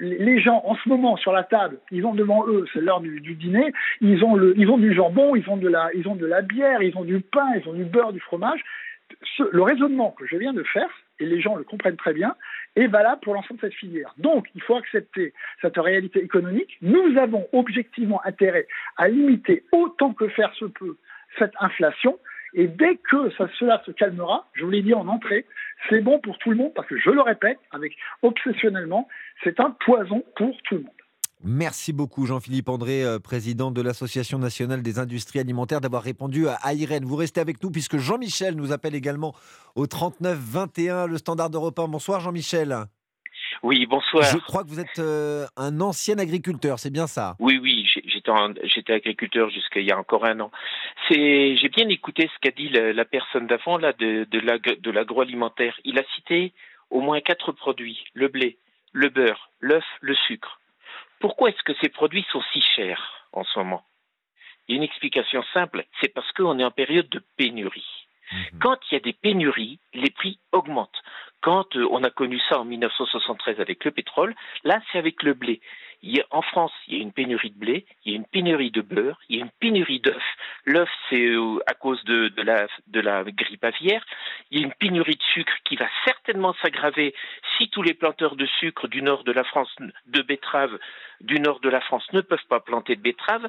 les 0.00 0.40
gens, 0.40 0.62
en 0.64 0.76
ce 0.76 0.88
moment, 0.88 1.16
sur 1.16 1.32
la 1.32 1.44
table, 1.44 1.78
ils 1.90 2.04
ont 2.04 2.14
devant 2.14 2.46
eux, 2.46 2.66
c'est 2.72 2.80
l'heure 2.80 3.00
du, 3.00 3.20
dîner, 3.20 3.72
ils 4.00 4.22
ont, 4.24 4.36
du 4.36 4.94
jambon, 4.94 5.34
ils 5.34 5.48
ont 5.48 5.56
de 5.56 5.68
la 6.26 6.42
bière, 6.42 6.82
ils 6.82 6.96
ont 6.96 7.04
du 7.04 7.20
pain, 7.20 7.48
ils 7.56 7.68
ont 7.68 7.74
du 7.74 7.84
beurre, 7.84 8.12
du 8.12 8.20
fromage. 8.20 8.62
le 9.38 9.62
raisonnement 9.62 10.12
que 10.12 10.26
je 10.26 10.36
viens 10.36 10.52
de 10.52 10.62
faire, 10.62 10.90
et 11.18 11.26
les 11.26 11.40
gens 11.40 11.56
le 11.56 11.64
comprennent 11.64 11.96
très 11.96 12.12
bien, 12.12 12.34
est 12.76 12.86
valable 12.86 13.20
pour 13.22 13.34
l'ensemble 13.34 13.60
de 13.60 13.66
cette 13.66 13.74
filière. 13.74 14.12
Donc, 14.18 14.46
il 14.54 14.62
faut 14.62 14.76
accepter 14.76 15.32
cette 15.62 15.78
réalité 15.78 16.22
économique. 16.22 16.76
Nous 16.82 17.16
avons 17.16 17.46
objectivement 17.52 18.20
intérêt 18.24 18.66
à 18.96 19.08
limiter 19.08 19.64
autant 19.72 20.12
que 20.12 20.28
faire 20.28 20.52
se 20.54 20.66
peut 20.66 20.96
cette 21.38 21.54
inflation. 21.60 22.18
Et 22.54 22.68
dès 22.68 22.96
que 23.10 23.30
ça, 23.36 23.48
cela 23.58 23.82
se 23.84 23.90
calmera, 23.90 24.48
je 24.54 24.64
vous 24.64 24.70
l'ai 24.70 24.82
dit 24.82 24.94
en 24.94 25.08
entrée, 25.08 25.46
c'est 25.88 26.00
bon 26.00 26.18
pour 26.20 26.38
tout 26.38 26.50
le 26.50 26.56
monde 26.56 26.72
parce 26.74 26.88
que 26.88 26.98
je 26.98 27.10
le 27.10 27.20
répète, 27.20 27.58
avec 27.70 27.92
obsessionnellement, 28.22 29.08
c'est 29.44 29.60
un 29.60 29.70
poison 29.84 30.24
pour 30.36 30.56
tout 30.62 30.76
le 30.76 30.82
monde. 30.82 30.92
Merci 31.44 31.92
beaucoup 31.92 32.24
Jean-Philippe 32.24 32.68
André, 32.70 33.04
euh, 33.04 33.18
président 33.18 33.70
de 33.70 33.82
l'Association 33.82 34.38
nationale 34.38 34.82
des 34.82 34.98
industries 34.98 35.38
alimentaires, 35.38 35.82
d'avoir 35.82 36.02
répondu 36.02 36.46
à 36.48 36.72
Irène. 36.72 37.04
Vous 37.04 37.16
restez 37.16 37.40
avec 37.40 37.62
nous 37.62 37.70
puisque 37.70 37.98
Jean-Michel 37.98 38.54
nous 38.56 38.72
appelle 38.72 38.94
également 38.94 39.34
au 39.74 39.86
39 39.86 40.38
21, 40.38 41.06
le 41.06 41.18
standard 41.18 41.50
d'Europe 41.50 41.78
1. 41.78 41.88
Bonsoir 41.88 42.20
Jean-Michel. 42.20 42.74
Oui, 43.62 43.86
bonsoir. 43.86 44.24
Je 44.24 44.38
crois 44.38 44.64
que 44.64 44.68
vous 44.68 44.80
êtes 44.80 44.98
euh, 44.98 45.46
un 45.56 45.80
ancien 45.80 46.18
agriculteur, 46.18 46.78
c'est 46.78 46.90
bien 46.90 47.06
ça? 47.06 47.36
Oui, 47.38 47.58
oui, 47.62 47.75
j'étais 48.64 48.92
agriculteur 48.92 49.50
jusqu'à 49.50 49.80
il 49.80 49.86
y 49.86 49.92
a 49.92 49.98
encore 49.98 50.24
un 50.26 50.40
an. 50.40 50.50
J'ai 51.10 51.68
bien 51.68 51.88
écouté 51.88 52.30
ce 52.32 52.38
qu'a 52.40 52.50
dit 52.50 52.68
la, 52.68 53.04
personne 53.04 53.46
d'avant 53.46 53.78
là 53.78 53.92
de, 53.92 54.24
de 54.24 54.90
l'agroalimentaire. 54.90 55.78
Il 55.84 55.98
a 55.98 56.04
cité 56.14 56.52
au 56.90 57.00
moins 57.00 57.20
quatre 57.20 57.52
produits 57.52 58.04
le 58.14 58.28
blé, 58.28 58.58
le 58.92 59.08
beurre, 59.08 59.50
l'œuf, 59.60 59.84
le 60.00 60.14
sucre. 60.14 60.60
Pourquoi 61.20 61.50
est-ce 61.50 61.62
que 61.62 61.74
ces 61.80 61.88
produits 61.88 62.26
sont 62.30 62.42
si 62.52 62.60
chers 62.60 63.26
en 63.32 63.44
ce 63.44 63.58
moment? 63.58 63.84
Il 64.68 64.72
y 64.72 64.74
a 64.74 64.78
une 64.78 64.82
explication 64.82 65.44
simple, 65.54 65.84
c'est 66.00 66.12
parce 66.12 66.30
qu'on 66.32 66.58
est 66.58 66.64
en 66.64 66.70
période 66.70 67.08
de 67.08 67.22
pénurie. 67.36 68.06
Mhm. 68.32 68.58
Quand 68.60 68.78
il 68.90 68.94
y 68.94 68.96
a 68.96 69.00
des 69.00 69.12
pénuries, 69.12 69.78
les 69.94 70.10
prix 70.10 70.38
augmentent. 70.52 71.02
Quand 71.40 71.76
euh, 71.76 71.86
on 71.90 72.02
a 72.02 72.10
connu 72.10 72.40
ça 72.48 72.60
en 72.60 72.64
1973 72.64 73.60
avec 73.60 73.84
le 73.84 73.92
pétrole, 73.92 74.34
là 74.64 74.80
c'est 74.90 74.98
avec 74.98 75.22
le 75.22 75.34
blé. 75.34 75.60
En 76.30 76.42
France, 76.42 76.72
il 76.88 76.96
y 76.96 76.98
a 76.98 77.02
une 77.02 77.12
pénurie 77.12 77.50
de 77.50 77.58
blé, 77.58 77.86
il 78.04 78.12
y 78.12 78.14
a 78.14 78.18
une 78.18 78.26
pénurie 78.26 78.70
de 78.70 78.80
beurre, 78.80 79.18
il 79.28 79.36
y 79.36 79.40
a 79.40 79.44
une 79.44 79.50
pénurie 79.60 80.00
d'œufs. 80.00 80.22
L'œuf, 80.64 80.88
c'est 81.08 81.26
euh, 81.26 81.58
à 81.66 81.74
cause 81.74 82.02
de, 82.04 82.32
la, 82.42 82.66
de 82.86 83.00
la 83.00 83.24
grippe 83.24 83.64
aviaire. 83.64 84.04
Il 84.50 84.60
y 84.60 84.62
a 84.62 84.66
une 84.66 84.74
pénurie 84.74 85.16
de 85.16 85.22
sucre 85.34 85.52
qui 85.64 85.76
va 85.76 85.88
certainement 86.04 86.54
s'aggraver 86.62 87.14
si 87.56 87.68
tous 87.70 87.82
les 87.82 87.94
planteurs 87.94 88.36
de 88.36 88.46
sucre 88.60 88.88
du 88.88 89.02
nord 89.02 89.24
de 89.24 89.32
la 89.32 89.44
France, 89.44 89.74
de 90.06 90.22
betteraves 90.22 90.78
du 91.20 91.40
nord 91.40 91.60
de 91.60 91.68
la 91.68 91.80
France 91.80 92.06
ne 92.12 92.20
peuvent 92.20 92.46
pas 92.48 92.60
planter 92.60 92.96
de 92.96 93.02
betteraves. 93.02 93.48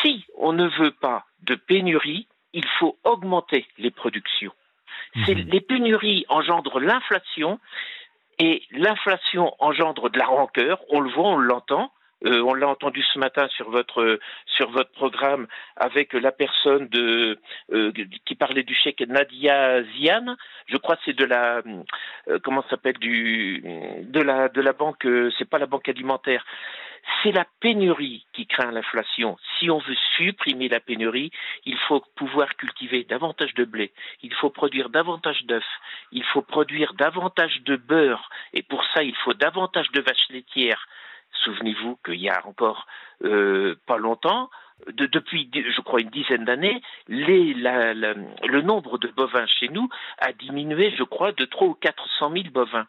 Si 0.00 0.24
on 0.38 0.52
ne 0.52 0.68
veut 0.68 0.92
pas 0.92 1.26
de 1.42 1.54
pénurie, 1.54 2.28
il 2.52 2.66
faut 2.78 2.98
augmenter 3.04 3.66
les 3.78 3.90
productions. 3.90 4.52
Mhm. 5.14 5.48
les 5.50 5.60
pénuries 5.60 6.26
engendrent 6.28 6.80
l'inflation 6.80 7.58
et 8.38 8.62
l'inflation 8.70 9.54
engendre 9.58 10.10
de 10.10 10.18
la 10.18 10.26
rancœur. 10.26 10.80
On 10.90 11.00
le 11.00 11.10
voit, 11.10 11.28
on 11.28 11.38
l'entend. 11.38 11.90
Euh, 12.24 12.40
on 12.40 12.54
l'a 12.54 12.66
entendu 12.66 13.02
ce 13.12 13.18
matin 13.18 13.46
sur 13.48 13.70
votre 13.70 14.18
sur 14.46 14.70
votre 14.70 14.90
programme 14.92 15.46
avec 15.76 16.14
la 16.14 16.32
personne 16.32 16.88
de 16.88 17.38
euh, 17.72 17.92
qui 18.24 18.34
parlait 18.34 18.62
du 18.62 18.74
chèque 18.74 19.02
Nadia 19.06 19.82
Zian. 19.82 20.36
Je 20.66 20.78
crois 20.78 20.96
que 20.96 21.02
c'est 21.04 21.16
de 21.16 21.26
la 21.26 21.60
euh, 22.28 22.38
comment 22.42 22.64
s'appelle 22.70 22.96
du 22.98 23.62
de 24.02 24.20
la 24.22 24.48
de 24.48 24.62
la 24.62 24.72
banque. 24.72 25.06
c'est 25.36 25.48
pas 25.48 25.58
la 25.58 25.66
banque 25.66 25.90
alimentaire. 25.90 26.44
C'est 27.22 27.32
la 27.32 27.46
pénurie 27.60 28.26
qui 28.32 28.46
craint 28.46 28.72
l'inflation. 28.72 29.36
Si 29.58 29.70
on 29.70 29.78
veut 29.78 29.96
supprimer 30.16 30.68
la 30.68 30.80
pénurie, 30.80 31.30
il 31.64 31.78
faut 31.78 32.04
pouvoir 32.16 32.56
cultiver 32.56 33.04
davantage 33.04 33.54
de 33.54 33.64
blé, 33.64 33.92
il 34.22 34.34
faut 34.34 34.50
produire 34.50 34.88
davantage 34.90 35.44
d'œufs, 35.44 35.64
il 36.12 36.24
faut 36.24 36.42
produire 36.42 36.94
davantage 36.94 37.62
de 37.62 37.76
beurre, 37.76 38.28
et 38.52 38.62
pour 38.62 38.84
ça, 38.92 39.02
il 39.02 39.14
faut 39.16 39.34
davantage 39.34 39.90
de 39.92 40.00
vaches 40.00 40.28
laitières. 40.30 40.86
Souvenez-vous 41.44 41.98
qu'il 42.04 42.20
y 42.20 42.28
a 42.28 42.44
encore 42.46 42.86
euh, 43.24 43.76
pas 43.86 43.98
longtemps, 43.98 44.50
depuis, 44.88 45.50
je 45.54 45.80
crois, 45.80 46.00
une 46.00 46.10
dizaine 46.10 46.44
d'années, 46.44 46.82
le 47.08 48.60
nombre 48.60 48.98
de 48.98 49.08
bovins 49.08 49.46
chez 49.46 49.68
nous 49.68 49.88
a 50.18 50.32
diminué, 50.32 50.94
je 50.96 51.02
crois, 51.02 51.32
de 51.32 51.44
3 51.44 51.68
ou 51.68 51.74
400 51.74 52.30
000 52.30 52.44
bovins. 52.52 52.86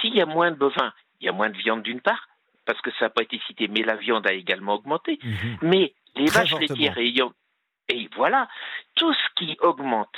S'il 0.00 0.14
y 0.14 0.20
a 0.20 0.26
moins 0.26 0.50
de 0.50 0.56
bovins, 0.56 0.92
il 1.20 1.26
y 1.26 1.28
a 1.28 1.32
moins 1.32 1.50
de 1.50 1.56
viande 1.56 1.82
d'une 1.82 2.00
part, 2.00 2.28
parce 2.70 2.82
que 2.82 2.92
ça 3.00 3.06
n'a 3.06 3.10
pas 3.10 3.22
été 3.22 3.40
cité, 3.48 3.66
mais 3.66 3.82
la 3.82 3.96
viande 3.96 4.28
a 4.28 4.32
également 4.32 4.74
augmenté. 4.74 5.18
Mhm. 5.24 5.58
Mais 5.62 5.92
les 6.14 6.26
vaches 6.26 6.54
laitières 6.54 6.98
ayant. 6.98 7.32
Et 7.88 8.08
voilà, 8.14 8.46
tout 8.94 9.12
ce 9.12 9.28
qui 9.34 9.56
augmente 9.60 10.14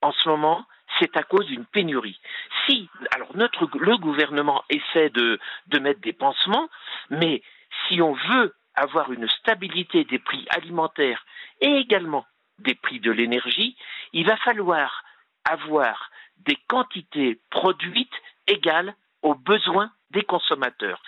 en 0.00 0.10
ce 0.10 0.26
moment, 0.26 0.64
c'est 0.98 1.14
à 1.18 1.22
cause 1.24 1.44
d'une 1.44 1.66
pénurie. 1.66 2.18
Si, 2.64 2.88
alors 3.10 3.36
notre, 3.36 3.68
le 3.78 3.98
gouvernement 3.98 4.64
essaie 4.70 5.10
de, 5.10 5.38
de 5.66 5.78
mettre 5.78 6.00
des 6.00 6.14
pansements, 6.14 6.70
mais 7.10 7.42
si 7.86 8.00
on 8.00 8.14
veut 8.14 8.54
avoir 8.74 9.12
une 9.12 9.28
stabilité 9.28 10.04
des 10.04 10.18
prix 10.18 10.46
alimentaires 10.48 11.26
et 11.60 11.70
également 11.76 12.24
des 12.60 12.76
prix 12.76 12.98
de 12.98 13.10
l'énergie, 13.10 13.76
il 14.14 14.26
va 14.26 14.38
falloir 14.38 15.04
avoir 15.44 16.10
des 16.46 16.56
quantités 16.66 17.38
produites 17.50 18.08
égales 18.46 18.94
aux 19.20 19.34
besoins 19.34 19.92
des 20.12 20.22
consommateurs. 20.22 21.02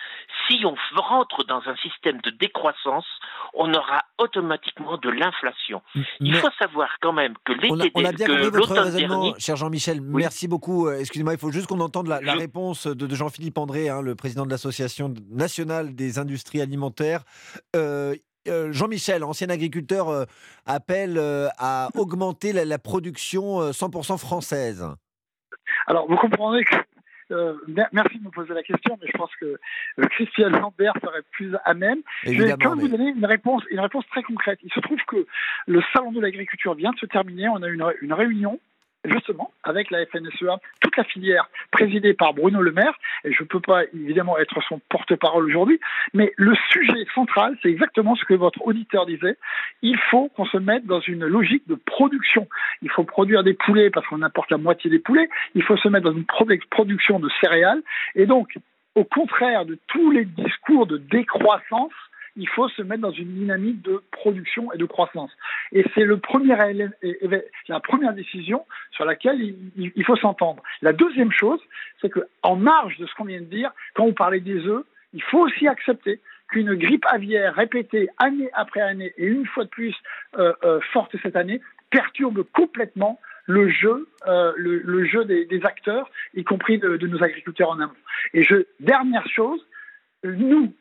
Si 0.48 0.64
on 0.64 0.74
rentre 1.00 1.44
dans 1.44 1.62
un 1.66 1.76
système 1.76 2.20
de 2.20 2.30
décroissance, 2.30 3.06
on 3.54 3.72
aura 3.72 4.02
automatiquement 4.18 4.96
de 4.96 5.10
l'inflation. 5.10 5.82
Il 6.20 6.34
faut 6.36 6.50
savoir 6.58 6.88
quand 7.00 7.12
même 7.12 7.34
que 7.44 7.52
l'été 7.52 7.90
on, 7.94 8.04
a 8.04 8.12
bien 8.12 8.26
compris 8.26 8.50
votre 8.50 8.80
raisonnement, 8.80 9.34
cher 9.38 9.56
Jean-Michel. 9.56 10.00
Merci 10.00 10.48
beaucoup. 10.48 10.88
Euh, 10.88 10.98
excusez-moi, 10.98 11.34
il 11.34 11.38
faut 11.38 11.50
juste 11.50 11.66
qu'on 11.66 11.80
entende 11.80 12.08
la, 12.08 12.18
réponse 12.34 12.86
de, 12.86 13.14
Jean-Philippe 13.14 13.58
André, 13.58 13.88
hein, 13.88 14.00
le 14.00 14.14
président 14.14 14.44
de 14.44 14.50
l'Association 14.50 15.12
nationale 15.30 15.94
des 15.94 16.18
industries 16.18 16.60
alimentaires. 16.60 17.22
Euh, 17.76 18.14
euh, 18.48 18.72
Jean-Michel, 18.72 19.22
ancien 19.22 19.50
agriculteur, 19.50 20.26
appelle 20.66 21.20
à 21.58 21.88
augmenter 21.94 22.52
la, 22.52 22.64
la 22.64 22.78
production 22.78 23.70
100% 23.70 24.18
française. 24.18 24.86
Alors, 25.86 26.06
vous 26.08 26.16
comprenez 26.16 26.64
que 26.64 26.76
euh, 27.32 27.54
merci 27.92 28.18
de 28.18 28.24
me 28.24 28.30
poser 28.30 28.54
la 28.54 28.62
question, 28.62 28.98
mais 29.00 29.08
je 29.12 29.16
pense 29.16 29.34
que 29.36 29.46
euh, 29.46 30.06
Christian 30.10 30.50
Lambert 30.50 30.94
serait 31.02 31.22
plus 31.32 31.54
à 31.64 31.74
même. 31.74 31.98
je 32.24 32.42
vais 32.42 32.54
quand 32.60 32.76
même 32.76 32.80
vous 32.80 32.88
donner 32.88 33.10
une 33.10 33.26
réponse, 33.26 33.62
une 33.70 33.80
réponse 33.80 34.06
très 34.08 34.22
concrète. 34.22 34.58
Il 34.62 34.72
se 34.72 34.80
trouve 34.80 35.00
que 35.06 35.26
le 35.66 35.82
salon 35.92 36.12
de 36.12 36.20
l'agriculture 36.20 36.74
vient 36.74 36.92
de 36.92 36.98
se 36.98 37.06
terminer. 37.06 37.48
On 37.48 37.62
a 37.62 37.68
eu 37.68 37.80
une 38.02 38.12
réunion 38.12 38.60
justement, 39.04 39.52
avec 39.64 39.90
la 39.90 40.04
FNSEA, 40.06 40.58
toute 40.80 40.96
la 40.96 41.04
filière 41.04 41.48
présidée 41.70 42.14
par 42.14 42.34
Bruno 42.34 42.60
Le 42.60 42.72
Maire, 42.72 42.94
et 43.24 43.32
je 43.32 43.42
ne 43.42 43.48
peux 43.48 43.60
pas 43.60 43.84
évidemment 43.94 44.38
être 44.38 44.60
son 44.68 44.80
porte-parole 44.88 45.44
aujourd'hui, 45.46 45.80
mais 46.14 46.32
le 46.36 46.54
sujet 46.70 47.04
central, 47.14 47.56
c'est 47.62 47.70
exactement 47.70 48.14
ce 48.14 48.24
que 48.24 48.34
votre 48.34 48.64
auditeur 48.66 49.06
disait, 49.06 49.36
il 49.82 49.98
faut 50.10 50.28
qu'on 50.36 50.46
se 50.46 50.58
mette 50.58 50.86
dans 50.86 51.00
une 51.00 51.26
logique 51.26 51.66
de 51.68 51.74
production. 51.74 52.48
Il 52.82 52.90
faut 52.90 53.04
produire 53.04 53.42
des 53.42 53.54
poulets 53.54 53.90
parce 53.90 54.06
qu'on 54.06 54.22
importe 54.22 54.50
la 54.50 54.58
moitié 54.58 54.90
des 54.90 54.98
poulets, 54.98 55.28
il 55.54 55.62
faut 55.62 55.76
se 55.76 55.88
mettre 55.88 56.04
dans 56.10 56.16
une 56.16 56.26
production 56.70 57.18
de 57.18 57.28
céréales, 57.40 57.82
et 58.14 58.26
donc 58.26 58.56
au 58.94 59.04
contraire 59.04 59.64
de 59.64 59.78
tous 59.88 60.10
les 60.10 60.24
discours 60.24 60.86
de 60.86 60.98
décroissance, 60.98 61.92
il 62.36 62.48
faut 62.48 62.68
se 62.68 62.82
mettre 62.82 63.02
dans 63.02 63.12
une 63.12 63.34
dynamique 63.34 63.82
de 63.82 64.02
production 64.10 64.72
et 64.72 64.78
de 64.78 64.84
croissance. 64.84 65.30
Et 65.72 65.84
c'est 65.94 66.04
la 66.04 66.16
première 66.16 68.14
décision 68.14 68.64
sur 68.92 69.04
laquelle 69.04 69.54
il, 69.76 70.04
faut 70.04 70.16
s'entendre. 70.16 70.62
La 70.80 70.92
deuxième 70.92 71.32
chose, 71.32 71.60
c'est 72.00 72.10
qu'en 72.10 72.56
marge 72.56 72.96
de 72.98 73.06
ce 73.06 73.14
qu'on 73.14 73.24
vient 73.24 73.40
de 73.40 73.46
dire, 73.46 73.72
quand 73.94 74.04
on 74.04 74.12
parlait 74.12 74.40
des 74.40 74.66
œufs, 74.66 74.84
il 75.12 75.22
faut 75.22 75.40
aussi 75.40 75.68
accepter 75.68 76.20
qu'une 76.48 76.74
grippe 76.74 77.04
aviaire 77.06 77.54
répétée 77.54 78.08
année 78.18 78.50
après 78.54 78.80
année 78.80 79.12
et 79.16 79.26
une 79.26 79.46
fois 79.46 79.64
de 79.64 79.68
plus 79.68 79.94
euh, 80.38 80.52
euh, 80.64 80.80
forte 80.92 81.14
cette 81.22 81.36
année 81.36 81.60
perturbe 81.90 82.42
complètement 82.52 83.20
le 83.46 83.68
jeu, 83.68 84.08
euh, 84.26 84.52
le, 84.56 85.04
jeu 85.04 85.24
des, 85.24 85.60
acteurs, 85.64 86.10
y 86.34 86.44
compris 86.44 86.78
de, 86.78 86.96
de, 86.96 87.06
nos 87.06 87.22
agriculteurs 87.22 87.70
en 87.70 87.80
amont. 87.80 87.92
Et 88.34 88.42
je, 88.42 88.66
dernière 88.80 89.26
chose, 89.28 89.60
nous, 90.24 90.72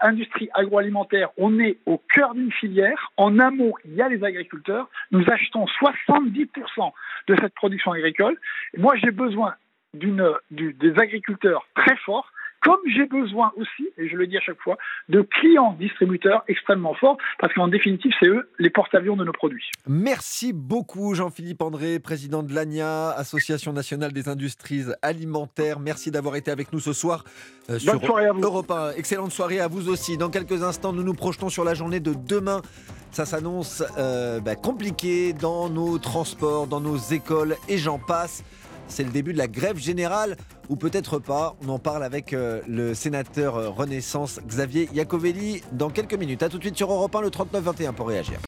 industrie 0.00 0.48
agroalimentaire, 0.54 1.30
on 1.36 1.58
est 1.60 1.78
au 1.86 1.98
cœur 2.12 2.34
d'une 2.34 2.52
filière. 2.52 3.12
En 3.16 3.38
amont, 3.38 3.74
il 3.84 3.94
y 3.94 4.02
a 4.02 4.08
les 4.08 4.22
agriculteurs. 4.24 4.88
Nous 5.10 5.24
achetons 5.30 5.64
70% 5.80 6.92
de 7.28 7.36
cette 7.40 7.54
production 7.54 7.92
agricole. 7.92 8.36
Moi, 8.76 8.96
j'ai 8.96 9.10
besoin 9.10 9.54
d'une, 9.94 10.32
des 10.50 10.98
agriculteurs 10.98 11.66
très 11.74 11.96
forts 11.96 12.30
comme 12.62 12.80
j'ai 12.94 13.06
besoin 13.06 13.52
aussi, 13.56 13.88
et 13.96 14.08
je 14.08 14.16
le 14.16 14.26
dis 14.26 14.36
à 14.36 14.40
chaque 14.40 14.60
fois, 14.60 14.76
de 15.08 15.22
clients 15.22 15.76
distributeurs 15.78 16.44
extrêmement 16.48 16.94
forts, 16.94 17.16
parce 17.38 17.52
qu'en 17.54 17.68
définitive, 17.68 18.12
c'est 18.18 18.28
eux 18.28 18.50
les 18.58 18.70
porte-avions 18.70 19.16
de 19.16 19.24
nos 19.24 19.32
produits. 19.32 19.70
Merci 19.86 20.52
beaucoup 20.52 21.14
Jean-Philippe 21.14 21.62
André, 21.62 21.98
président 21.98 22.42
de 22.42 22.52
l'ANIA, 22.54 23.10
Association 23.10 23.72
nationale 23.72 24.12
des 24.12 24.28
industries 24.28 24.84
alimentaires. 25.02 25.80
Merci 25.80 26.10
d'avoir 26.10 26.36
été 26.36 26.50
avec 26.50 26.72
nous 26.72 26.80
ce 26.80 26.92
soir 26.92 27.24
euh, 27.70 27.78
sur 27.78 28.00
Europe 28.42 28.70
1. 28.70 28.92
Excellente 28.92 29.32
soirée 29.32 29.60
à 29.60 29.68
vous 29.68 29.88
aussi. 29.88 30.16
Dans 30.16 30.30
quelques 30.30 30.62
instants, 30.62 30.92
nous 30.92 31.02
nous 31.02 31.14
projetons 31.14 31.48
sur 31.48 31.64
la 31.64 31.74
journée 31.74 32.00
de 32.00 32.14
demain. 32.14 32.62
Ça 33.10 33.24
s'annonce 33.24 33.82
euh, 33.96 34.40
bah, 34.40 34.54
compliqué 34.54 35.32
dans 35.32 35.70
nos 35.70 35.98
transports, 35.98 36.66
dans 36.66 36.80
nos 36.80 36.96
écoles 36.96 37.56
et 37.68 37.78
j'en 37.78 37.98
passe. 37.98 38.44
C'est 38.88 39.04
le 39.04 39.10
début 39.10 39.32
de 39.32 39.38
la 39.38 39.46
grève 39.46 39.78
générale 39.78 40.36
ou 40.68 40.76
peut-être 40.76 41.18
pas. 41.18 41.56
On 41.64 41.68
en 41.68 41.78
parle 41.78 42.02
avec 42.02 42.32
euh, 42.32 42.60
le 42.66 42.94
sénateur 42.94 43.56
euh, 43.56 43.68
Renaissance 43.68 44.40
Xavier 44.46 44.88
Iacovelli 44.92 45.62
dans 45.72 45.90
quelques 45.90 46.14
minutes. 46.14 46.42
A 46.42 46.48
tout 46.48 46.58
de 46.58 46.62
suite 46.62 46.76
sur 46.76 46.90
Europe 46.90 47.14
1 47.14 47.20
le 47.20 47.28
39-21 47.28 47.92
pour 47.92 48.08
réagir. 48.08 48.38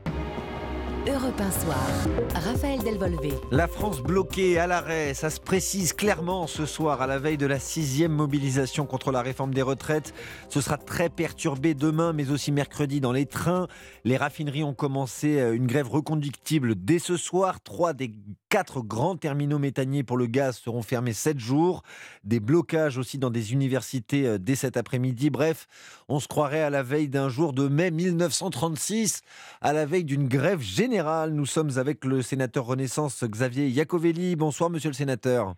Europe 1.30 1.42
1 1.42 1.60
Soir, 1.60 1.86
Raphaël 2.34 2.80
Delvolvé. 2.82 3.32
La 3.52 3.68
France 3.68 4.00
bloquée 4.00 4.58
à 4.58 4.66
l'arrêt, 4.66 5.14
ça 5.14 5.30
se 5.30 5.38
précise 5.38 5.92
clairement 5.92 6.48
ce 6.48 6.66
soir 6.66 7.02
à 7.02 7.06
la 7.06 7.20
veille 7.20 7.36
de 7.36 7.46
la 7.46 7.60
sixième 7.60 8.10
mobilisation 8.10 8.84
contre 8.84 9.12
la 9.12 9.22
réforme 9.22 9.54
des 9.54 9.62
retraites. 9.62 10.12
Ce 10.48 10.60
sera 10.60 10.76
très 10.76 11.08
perturbé 11.08 11.74
demain, 11.74 12.12
mais 12.12 12.30
aussi 12.30 12.50
mercredi 12.50 13.00
dans 13.00 13.12
les 13.12 13.26
trains. 13.26 13.68
Les 14.04 14.16
raffineries 14.16 14.64
ont 14.64 14.74
commencé 14.74 15.38
euh, 15.38 15.54
une 15.54 15.68
grève 15.68 15.88
reconductible 15.88 16.74
dès 16.74 16.98
ce 16.98 17.16
soir. 17.16 17.60
Trois 17.60 17.92
des 17.92 18.12
quatre 18.48 18.80
grands 18.80 19.16
terminaux 19.16 19.60
méthaniers 19.60 20.02
pour 20.02 20.16
le 20.16 20.26
gaz 20.26 20.56
seront 20.56 20.82
fermés 20.82 21.12
sept 21.12 21.38
jours. 21.38 21.82
Des 22.24 22.40
blocages 22.40 22.98
aussi 22.98 23.18
dans 23.18 23.30
des 23.30 23.52
universités 23.52 24.26
euh, 24.26 24.38
dès 24.38 24.56
cet 24.56 24.76
après-midi. 24.76 25.30
Bref, 25.30 25.68
on 26.08 26.18
se 26.18 26.26
croirait 26.26 26.62
à 26.62 26.70
la 26.70 26.82
veille 26.82 27.08
d'un 27.08 27.28
jour 27.28 27.52
de 27.52 27.68
mai 27.68 27.92
1936, 27.92 29.20
à 29.60 29.72
la 29.72 29.86
veille 29.86 30.04
d'une 30.04 30.26
grève 30.26 30.60
générale 30.60 31.19
nous 31.28 31.46
sommes 31.46 31.70
avec 31.76 32.04
le 32.04 32.22
sénateur 32.22 32.64
Renaissance 32.66 33.24
Xavier 33.24 33.68
Iacovelli. 33.68 34.36
Bonsoir, 34.36 34.70
monsieur 34.70 34.90
le 34.90 34.94
sénateur. 34.94 35.54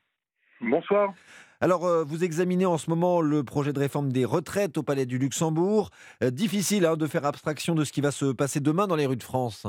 Bonsoir. 0.60 1.12
Alors, 1.60 1.86
euh, 1.86 2.02
vous 2.02 2.24
examinez 2.24 2.66
en 2.66 2.76
ce 2.76 2.90
moment 2.90 3.20
le 3.20 3.44
projet 3.44 3.72
de 3.72 3.78
réforme 3.78 4.10
des 4.10 4.24
retraites 4.24 4.76
au 4.78 4.82
Palais 4.82 5.06
du 5.06 5.18
Luxembourg. 5.18 5.90
Euh, 6.22 6.30
difficile 6.30 6.84
hein, 6.86 6.96
de 6.96 7.06
faire 7.06 7.24
abstraction 7.24 7.76
de 7.76 7.84
ce 7.84 7.92
qui 7.92 8.00
va 8.00 8.10
se 8.10 8.32
passer 8.32 8.58
demain 8.58 8.88
dans 8.88 8.96
les 8.96 9.06
rues 9.06 9.16
de 9.16 9.22
France. 9.22 9.66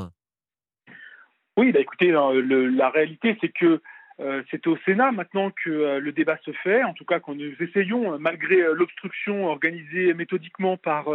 Oui, 1.56 1.72
bah 1.72 1.80
écoutez, 1.80 2.12
hein, 2.12 2.32
la 2.34 2.90
réalité, 2.90 3.38
c'est 3.42 3.50
que 3.50 3.80
euh, 4.20 4.42
c'est 4.50 4.66
au 4.66 4.76
Sénat 4.86 5.12
maintenant 5.12 5.52
que 5.52 6.00
le 6.00 6.12
débat 6.12 6.38
se 6.44 6.52
fait, 6.64 6.84
en 6.84 6.94
tout 6.94 7.06
cas 7.06 7.20
quand 7.20 7.36
nous 7.36 7.54
essayons, 7.60 8.18
malgré 8.18 8.56
l'obstruction 8.74 9.46
organisée 9.46 10.16
méthodiquement 10.16 10.78
par 10.78 11.06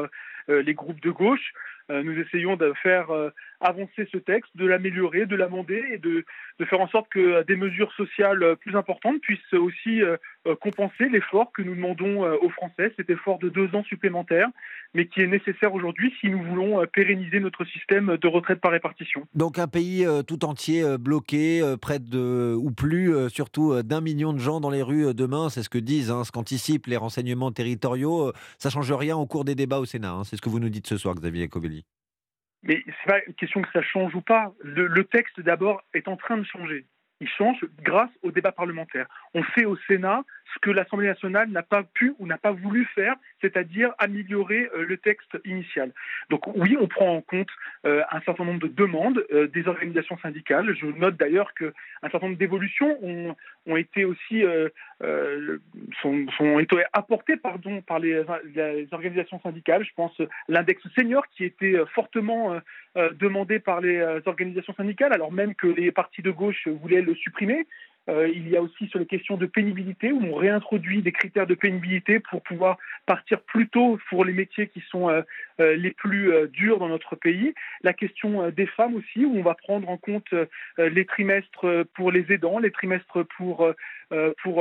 les 0.49 0.75
groupes 0.75 1.01
de 1.01 1.11
gauche, 1.11 1.53
nous 1.89 2.19
essayons 2.21 2.57
de 2.57 2.73
faire 2.83 3.09
avancer 3.61 4.09
ce 4.13 4.19
texte, 4.19 4.51
de 4.57 4.67
l'améliorer, 4.67 5.27
de 5.27 5.37
l'amender 5.37 5.83
et 5.93 5.99
de, 5.99 6.25
faire 6.65 6.81
en 6.81 6.89
sorte 6.89 7.09
que 7.09 7.43
des 7.45 7.57
mesures 7.57 7.93
sociales 7.93 8.57
plus 8.61 8.77
importantes 8.77 9.21
puissent 9.21 9.55
aussi 9.55 10.03
euh, 10.49 10.55
compenser 10.57 11.09
l'effort 11.09 11.53
que 11.53 11.63
nous 11.63 11.75
demandons 11.75 12.25
euh, 12.25 12.37
aux 12.41 12.49
Français, 12.51 12.93
cet 12.97 13.11
effort 13.11 13.39
de 13.39 13.49
deux 13.49 13.75
ans 13.75 13.83
supplémentaires, 13.85 14.49
mais 14.95 15.07
qui 15.07 15.21
est 15.21 15.27
nécessaire 15.27 15.75
aujourd'hui 15.75 16.15
si 16.21 16.31
nous 16.31 16.43
voulons 16.43 16.81
euh, 16.81 16.87
pérenniser 16.87 17.41
notre 17.41 17.65
système 17.65 18.17
de 18.17 18.29
retraite 18.29 18.61
par 18.61 18.71
répartition. 18.71 19.27
Donc 19.35 19.59
un 19.59 19.67
pays 19.67 20.07
tout 20.27 20.45
entier 20.45 20.85
bloqué, 20.99 21.63
près 21.81 21.99
de, 21.99 22.55
ou 22.57 22.71
plus, 22.71 23.29
surtout 23.29 23.83
d'un 23.83 24.01
million 24.01 24.33
de 24.33 24.39
gens 24.39 24.61
dans 24.61 24.71
les 24.71 24.83
rues 24.83 25.15
demain, 25.15 25.51
c'est 25.51 25.63
ce 25.63 25.69
que 25.69 25.79
disent, 25.79 26.11
hein, 26.11 26.25
ce 26.25 26.33
qu'anticipent 26.33 26.87
les 26.87 26.97
renseignements 26.97 27.53
territoriaux. 27.53 28.33
Ça 28.59 28.71
change 28.71 28.93
rien 28.93 29.17
au 29.17 29.27
cours 29.27 29.45
des 29.45 29.55
débats 29.55 29.81
au 29.81 29.85
Sénat, 29.85 30.13
hein, 30.13 30.25
c'est 30.25 30.37
ce 30.37 30.43
que 30.43 30.49
vous 30.49 30.61
nous 30.61 30.71
dites 30.71 30.87
ce 30.87 30.97
soir, 30.97 31.15
Xavier 31.15 31.49
Covelli. 31.49 31.85
Mais 32.63 32.83
c'est 32.87 33.11
pas 33.11 33.21
une 33.27 33.35
question 33.35 33.63
que 33.63 33.71
ça 33.73 33.83
change 33.83 34.15
ou 34.15 34.21
pas. 34.21 34.53
Le, 34.63 35.05
texte, 35.05 35.41
d'abord, 35.41 35.83
est 35.95 36.09
en 36.09 36.17
train 36.17 36.37
de 36.37 36.45
changer. 36.45 36.87
Il 37.21 37.29
change 37.29 37.65
grâce 37.83 38.11
au 38.23 38.31
débat 38.31 38.53
parlementaire. 38.53 39.07
On 39.35 39.43
fait 39.43 39.65
au 39.65 39.77
Sénat 39.89 40.23
ce 40.55 40.59
que 40.61 40.71
l'Assemblée 40.71 41.07
nationale 41.07 41.49
n'a 41.51 41.63
pas 41.63 41.83
pu 41.83 42.15
ou 42.19 42.27
n'a 42.27 42.39
pas 42.39 42.53
voulu 42.53 42.85
faire, 42.95 43.15
c'est-à-dire 43.41 43.93
améliorer 43.99 44.69
euh, 44.75 44.85
le 44.85 44.97
texte 44.97 45.39
initial. 45.45 45.93
Donc 46.31 46.47
oui, 46.57 46.77
on 46.81 46.89
prend 46.89 47.15
en 47.17 47.21
compte 47.21 47.51
euh, 47.85 48.03
un 48.11 48.21
certain 48.23 48.45
nombre 48.45 48.61
de 48.61 48.69
demandes 48.69 49.25
euh, 49.31 49.47
des 49.49 49.67
organisations 49.69 50.19
syndicales. 50.19 50.75
Je 50.75 50.87
note 50.87 51.17
d'ailleurs 51.17 51.53
qu'un 51.55 51.73
certain 52.11 52.27
nombre 52.27 52.39
d'évolutions 52.39 52.99
ont, 53.03 53.35
été 53.77 54.05
aussi 54.05 54.43
apportées 56.93 57.37
pardon, 57.37 57.81
par 57.83 57.99
les, 57.99 58.25
les, 58.55 58.89
organisations 58.93 59.41
syndicales. 59.41 59.85
Je 59.85 59.95
pense 59.95 60.21
l'index 60.49 60.83
senior 60.97 61.27
qui 61.29 61.45
était 61.45 61.77
fortement 61.95 62.61
demandé 62.97 63.61
par 63.61 63.81
les 63.81 64.03
organisations 64.27 64.75
syndicales, 64.75 65.13
alors 65.13 65.31
même 65.31 65.55
que 65.55 65.69
les 65.69 65.93
partis 65.93 66.23
de 66.23 66.31
gauche 66.31 66.67
voulaient 66.67 67.03
le 67.03 67.15
supprimer. 67.15 67.67
Euh, 68.09 68.29
il 68.35 68.49
y 68.49 68.57
a 68.57 68.63
aussi 68.63 68.89
sur 68.89 68.99
les 68.99 69.07
questions 69.07 69.37
de 69.37 69.47
pénibilité, 69.47 70.13
où 70.13 70.23
on 70.23 70.35
réintroduit 70.35 71.03
des 71.03 71.13
critères 71.13 71.47
de 71.47 71.55
pénibilité 71.55 72.21
pour 72.21 72.43
pouvoir 72.43 72.79
partir 73.07 73.41
plus 73.43 73.69
tôt 73.69 73.99
pour 74.09 74.25
les 74.25 74.33
métiers 74.33 74.69
qui 74.69 74.83
sont 74.91 75.11
euh, 75.11 75.23
euh, 75.61 75.77
les 75.77 75.91
plus 75.91 76.33
durs 76.49 76.79
dans 76.79 76.89
notre 76.89 77.17
pays. 77.17 77.55
La 77.83 77.93
question 77.93 78.51
des 78.51 78.67
femmes 78.67 78.95
aussi, 78.95 79.25
où 79.25 79.37
on 79.37 79.43
va 79.43 79.55
prendre 79.55 79.89
en 79.89 79.97
compte 79.97 80.33
les 80.79 81.05
trimestres 81.05 81.67
pour 81.95 82.13
les 82.13 82.33
aidants, 82.33 82.59
les 82.59 82.71
trimestres 82.71 83.25
pour 83.27 83.75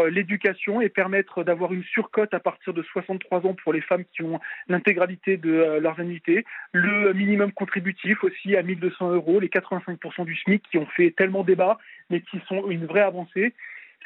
l'éducation 0.07 0.81
et 0.81 0.89
permettre 0.89 1.43
d'avoir 1.43 1.73
une 1.73 1.83
surcote 1.83 2.33
à 2.33 2.39
partir 2.39 2.73
de 2.73 2.81
63 2.81 3.45
ans 3.45 3.55
pour 3.63 3.73
les 3.73 3.81
femmes 3.81 4.03
qui 4.13 4.23
ont 4.23 4.39
l'intégralité 4.67 5.38
de 5.38 5.77
leurs 5.79 5.99
annuités, 5.99 6.45
le 6.71 7.13
minimum 7.13 7.51
contributif 7.51 8.23
aussi 8.23 8.55
à 8.55 8.63
1200 8.63 9.12
euros, 9.12 9.39
les 9.39 9.49
85% 9.49 10.25
du 10.25 10.36
SMIC 10.36 10.63
qui 10.69 10.77
ont 10.77 10.88
fait 10.88 11.12
tellement 11.12 11.43
débat, 11.43 11.77
mais 12.09 12.21
qui 12.21 12.39
sont 12.47 12.69
une 12.69 12.85
vraie 12.85 13.01
avancée. 13.01 13.53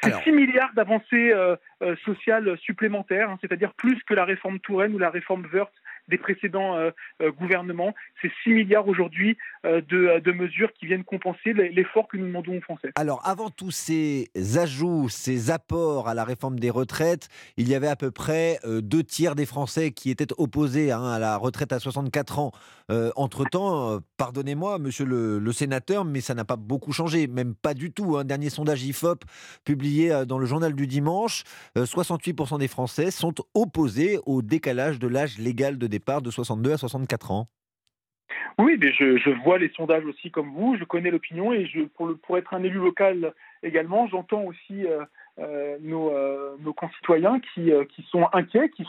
C'est 0.02 0.14
6 0.24 0.32
milliards 0.32 0.72
d'avancées 0.74 1.32
sociales 2.04 2.58
supplémentaires, 2.58 3.30
hein, 3.30 3.38
c'est-à-dire 3.40 3.72
plus 3.74 4.02
que 4.02 4.14
la 4.14 4.24
réforme 4.24 4.58
Touraine 4.58 4.94
ou 4.94 4.98
la 4.98 5.10
réforme 5.10 5.46
Wörth 5.52 5.72
des 6.08 6.18
précédents 6.18 6.76
euh, 6.76 6.90
euh, 7.20 7.30
gouvernements. 7.32 7.94
C'est 8.20 8.30
6 8.44 8.50
milliards 8.50 8.88
aujourd'hui 8.88 9.36
euh, 9.64 9.80
de, 9.80 10.32
mesures 10.32 10.72
qui 10.72 10.86
viennent 10.86 11.04
compenser 11.04 11.52
l'effort 11.52 12.08
que 12.08 12.16
nous 12.16 12.26
demandons 12.26 12.56
aux 12.56 12.60
Français. 12.60 12.90
Alors, 12.96 13.20
avant 13.26 13.50
tous 13.50 13.70
ces 13.70 14.30
ajouts, 14.56 15.08
ces 15.08 15.50
apports 15.50 16.08
à 16.08 16.14
la 16.14 16.24
réforme 16.24 16.58
des 16.58 16.70
retraites, 16.70 17.28
il 17.56 17.68
y 17.68 17.74
avait 17.74 17.88
à 17.88 17.96
peu 17.96 18.10
près 18.10 18.58
deux 18.64 19.02
tiers 19.02 19.34
des 19.34 19.46
Français 19.46 19.92
qui 19.92 20.10
étaient 20.10 20.32
opposés 20.38 20.90
hein, 20.90 21.04
à 21.04 21.18
la 21.18 21.36
retraite 21.36 21.72
à 21.72 21.78
64 21.78 22.38
ans. 22.38 22.52
Entre-temps, 23.16 24.00
pardonnez-moi, 24.16 24.78
monsieur 24.78 25.04
le, 25.04 25.52
sénateur, 25.52 26.04
mais 26.04 26.20
ça 26.20 26.34
n'a 26.34 26.44
pas 26.44 26.56
beaucoup 26.56 26.92
changé, 26.92 27.26
même 27.26 27.54
pas 27.54 27.74
du 27.74 27.92
tout. 27.92 28.16
Un 28.16 28.20
hein. 28.20 28.24
dernier 28.24 28.50
sondage 28.50 28.84
IFOP 28.84 29.24
publié 29.64 30.24
dans 30.26 30.38
le 30.38 30.46
journal 30.46 30.74
du 30.74 30.86
dimanche, 30.86 31.44
68% 31.76 32.58
des 32.58 32.68
Français 32.68 33.10
sont 33.10 33.34
opposés 33.54 34.18
au 34.24 34.42
décalage 34.42 34.98
de 34.98 35.08
l'âge 35.08 35.38
légal 35.38 35.78
de 35.78 35.86
départ 35.92 36.22
de 36.22 36.30
62 36.30 36.72
à 36.72 36.78
64 36.78 37.30
ans. 37.30 37.46
Oui, 38.58 38.76
mais 38.78 38.92
je, 38.92 39.30
vois 39.42 39.58
les 39.58 39.70
sondages 39.70 40.04
aussi 40.04 40.30
comme 40.30 40.50
vous, 40.50 40.76
je 40.78 40.84
connais 40.84 41.10
l'opinion 41.10 41.52
et 41.52 41.66
pour, 41.94 42.38
être 42.38 42.54
un 42.54 42.62
élu 42.62 42.78
local 42.78 43.32
également, 43.62 44.08
j'entends 44.08 44.42
aussi 44.42 44.86
euh, 44.86 45.04
euh, 45.38 45.76
nos, 45.80 46.10
euh, 46.10 46.56
nos, 46.60 46.72
concitoyens 46.72 47.40
qui, 47.40 47.72
sont 48.10 48.28
inquiets, 48.32 48.68
qui, 48.70 48.84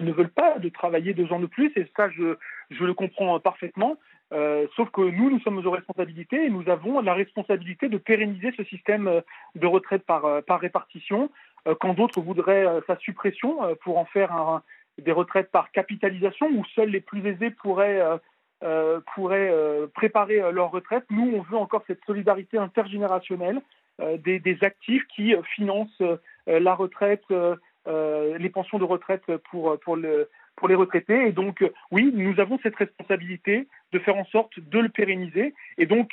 ne 0.00 0.12
veulent 0.12 0.28
pas 0.28 0.58
de 0.58 0.68
travailler 0.68 1.14
deux 1.14 1.32
ans 1.32 1.40
de 1.40 1.46
plus 1.46 1.72
et 1.76 1.86
ça, 1.96 2.10
je, 2.10 2.36
le 2.84 2.94
comprends 2.94 3.38
parfaitement. 3.40 3.96
sauf 4.76 4.90
que 4.90 5.00
nous, 5.00 5.30
nous 5.30 5.40
sommes 5.40 5.64
aux 5.64 5.70
responsabilités 5.70 6.44
et 6.44 6.50
nous 6.50 6.68
avons 6.68 7.00
la 7.00 7.14
responsabilité 7.14 7.88
de 7.88 7.98
pérenniser 7.98 8.52
ce 8.56 8.64
système 8.64 9.22
de 9.54 9.66
retraite 9.66 10.04
par, 10.04 10.42
par 10.44 10.60
répartition 10.60 11.30
quand 11.80 11.94
d'autres 11.94 12.20
voudraient 12.20 12.66
sa 12.86 12.96
suppression 12.98 13.58
pour 13.82 13.98
en 13.98 14.04
faire 14.04 14.62
des 14.98 15.12
retraites 15.12 15.50
par 15.50 15.70
capitalisation 15.70 16.48
où 16.48 16.64
seuls 16.74 16.90
les 16.90 17.00
plus 17.00 17.26
aisés 17.26 17.50
pourraient 17.50 18.02
pourraient 19.14 19.52
préparer 19.94 20.40
leur 20.52 20.70
retraite. 20.70 21.04
Nous, 21.10 21.30
on 21.36 21.42
veut 21.42 21.58
encore 21.58 21.84
cette 21.86 22.04
solidarité 22.06 22.56
intergénérationnelle 22.56 23.60
des, 24.18 24.58
actifs 24.62 25.06
qui 25.14 25.34
financent 25.54 26.02
la 26.46 26.74
retraite, 26.74 27.24
les 27.86 28.48
pensions 28.48 28.78
de 28.78 28.84
retraite 28.84 29.24
pour, 29.50 29.78
pour 29.80 29.96
les 29.96 30.74
retraités. 30.74 31.28
Et 31.28 31.32
donc, 31.32 31.64
oui, 31.90 32.10
nous 32.14 32.40
avons 32.40 32.58
cette 32.62 32.76
responsabilité 32.76 33.68
de 33.92 33.98
faire 33.98 34.16
en 34.16 34.24
sorte 34.24 34.58
de 34.58 34.78
le 34.78 34.88
pérenniser. 34.88 35.54
Et 35.78 35.86
donc, 35.86 36.10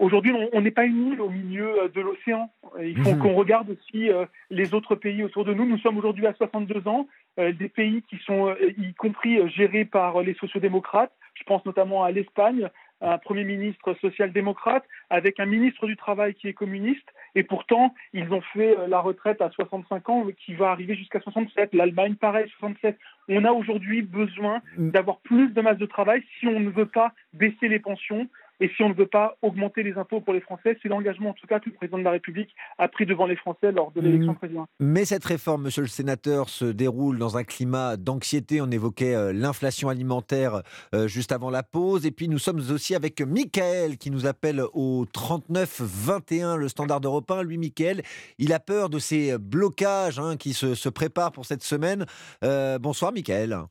Aujourd'hui, 0.00 0.32
on 0.52 0.60
n'est 0.60 0.72
pas 0.72 0.84
une 0.84 1.12
île 1.12 1.20
au 1.20 1.30
milieu 1.30 1.82
euh, 1.82 1.88
de 1.88 2.00
l'océan. 2.00 2.50
Il 2.82 2.98
faut 2.98 3.12
mhm. 3.12 3.18
qu'on 3.20 3.34
regarde 3.34 3.70
aussi 3.70 4.10
euh, 4.10 4.26
les 4.50 4.74
autres 4.74 4.96
pays 4.96 5.22
autour 5.22 5.44
de 5.44 5.54
nous. 5.54 5.64
Nous 5.64 5.78
sommes 5.78 5.98
aujourd'hui 5.98 6.26
à 6.26 6.34
62 6.34 6.88
ans, 6.88 7.06
euh, 7.38 7.52
des 7.52 7.68
pays 7.68 8.02
qui 8.10 8.18
sont 8.26 8.54
y 8.60 8.92
compris 8.94 9.48
gérés 9.50 9.84
par 9.84 10.20
les 10.22 10.34
sociodémocrates. 10.34 11.12
Je 11.34 11.44
pense 11.44 11.64
notamment 11.64 12.02
à 12.02 12.10
l'Espagne, 12.10 12.68
un 13.00 13.18
Premier 13.18 13.44
ministre 13.44 13.94
social-démocrate, 14.00 14.84
avec 15.10 15.38
un 15.38 15.46
ministre 15.46 15.86
du 15.86 15.96
Travail 15.96 16.34
qui 16.34 16.48
est 16.48 16.54
communiste. 16.54 17.06
Et 17.36 17.42
pourtant, 17.42 17.94
ils 18.12 18.32
ont 18.32 18.40
fait 18.40 18.76
la 18.88 19.00
retraite 19.00 19.42
à 19.42 19.50
65 19.50 20.08
ans, 20.08 20.26
qui 20.44 20.54
va 20.54 20.70
arriver 20.70 20.94
jusqu'à 20.94 21.20
67. 21.20 21.74
L'Allemagne, 21.74 22.14
pareil, 22.14 22.48
67. 22.58 22.96
On 23.28 23.44
a 23.44 23.52
aujourd'hui 23.52 24.02
besoin 24.02 24.60
mm. 24.76 24.90
d'avoir 24.90 25.18
plus 25.18 25.48
de 25.48 25.60
masse 25.60 25.78
de 25.78 25.86
travail 25.86 26.22
si 26.38 26.46
on 26.46 26.60
ne 26.60 26.70
veut 26.70 26.86
pas 26.86 27.12
baisser 27.32 27.68
les 27.68 27.80
pensions, 27.80 28.28
et 28.60 28.70
si 28.76 28.82
on 28.82 28.88
ne 28.88 28.94
veut 28.94 29.06
pas 29.06 29.36
augmenter 29.42 29.82
les 29.82 29.94
impôts 29.94 30.20
pour 30.20 30.32
les 30.32 30.40
Français, 30.40 30.78
c'est 30.82 30.88
l'engagement 30.88 31.30
en 31.30 31.34
tout 31.34 31.46
cas 31.46 31.60
que 31.60 31.68
le 31.68 31.74
président 31.74 31.98
de 31.98 32.04
la 32.04 32.12
République 32.12 32.54
a 32.78 32.88
pris 32.88 33.06
devant 33.06 33.26
les 33.26 33.36
Français 33.36 33.72
lors 33.72 33.90
de 33.92 34.00
l'élection 34.00 34.32
mm. 34.32 34.36
présidentielle. 34.36 34.74
Mais 34.80 35.04
cette 35.04 35.24
réforme, 35.24 35.62
monsieur 35.62 35.82
le 35.82 35.88
sénateur, 35.88 36.48
se 36.48 36.64
déroule 36.64 37.18
dans 37.18 37.36
un 37.36 37.44
climat 37.44 37.96
d'anxiété. 37.96 38.60
On 38.60 38.70
évoquait 38.70 39.14
euh, 39.14 39.32
l'inflation 39.32 39.88
alimentaire 39.88 40.62
euh, 40.94 41.08
juste 41.08 41.32
avant 41.32 41.50
la 41.50 41.62
pause. 41.62 42.06
Et 42.06 42.10
puis 42.10 42.28
nous 42.28 42.38
sommes 42.38 42.60
aussi 42.70 42.94
avec 42.94 43.20
Michael 43.20 43.98
qui 43.98 44.10
nous 44.10 44.26
appelle 44.26 44.62
au 44.72 45.06
39-21, 45.12 46.56
le 46.56 46.68
standard 46.68 47.00
européen. 47.02 47.42
Lui, 47.42 47.58
Michael, 47.58 48.02
il 48.38 48.52
a 48.52 48.60
peur 48.60 48.88
de 48.88 48.98
ces 48.98 49.36
blocages 49.38 50.18
hein, 50.18 50.36
qui 50.36 50.52
se, 50.52 50.88
préparent 50.88 51.32
pour 51.32 51.46
cette 51.46 51.62
semaine. 51.62 52.06
Euh, 52.44 52.78
bonsoir, 52.78 53.12
Michael. 53.12 53.64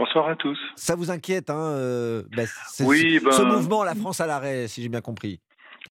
Bonsoir 0.00 0.30
à 0.30 0.34
tous. 0.34 0.58
Ça 0.76 0.96
vous 0.96 1.10
inquiète, 1.10 1.50
hein 1.50 1.74
euh, 1.76 2.22
bah, 2.34 2.44
oui, 2.86 3.18
ce, 3.18 3.42
ben 3.42 3.48
mouvement, 3.52 3.84
la 3.84 3.94
France 3.94 4.22
à 4.22 4.26
l'arrêt, 4.26 4.66
si 4.66 4.82
j'ai 4.82 4.88
bien 4.88 5.02
compris. 5.02 5.40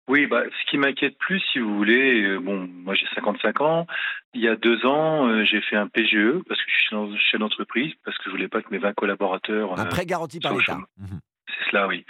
Oui, 0.07 0.25
bah, 0.25 0.41
ce 0.45 0.71
qui 0.71 0.79
m'inquiète 0.79 1.15
plus, 1.19 1.39
si 1.53 1.59
vous 1.59 1.77
voulez, 1.77 2.23
euh, 2.23 2.39
bon, 2.39 2.67
moi 2.67 2.95
j'ai 2.95 3.05
55 3.13 3.61
ans. 3.61 3.85
Il 4.33 4.41
y 4.41 4.47
a 4.47 4.55
deux 4.55 4.83
ans, 4.83 5.27
euh, 5.27 5.43
j'ai 5.43 5.61
fait 5.61 5.75
un 5.75 5.85
PGE 5.85 6.41
parce 6.47 6.59
que 6.59 6.71
je 6.71 6.77
suis 6.79 6.95
dans 6.95 7.15
chef 7.17 7.39
d'entreprise, 7.39 7.93
parce 8.03 8.17
que 8.17 8.23
je 8.25 8.29
voulais 8.31 8.47
pas 8.47 8.63
que 8.63 8.71
mes 8.71 8.79
20 8.79 8.93
collaborateurs. 8.93 9.79
Un 9.79 9.85
prêt 9.85 10.07
garanti 10.07 10.39
par 10.39 10.57
l'État. 10.57 10.79
Mhm. 10.97 11.19
C'est 11.45 11.69
cela, 11.69 11.87
oui. 11.87 12.03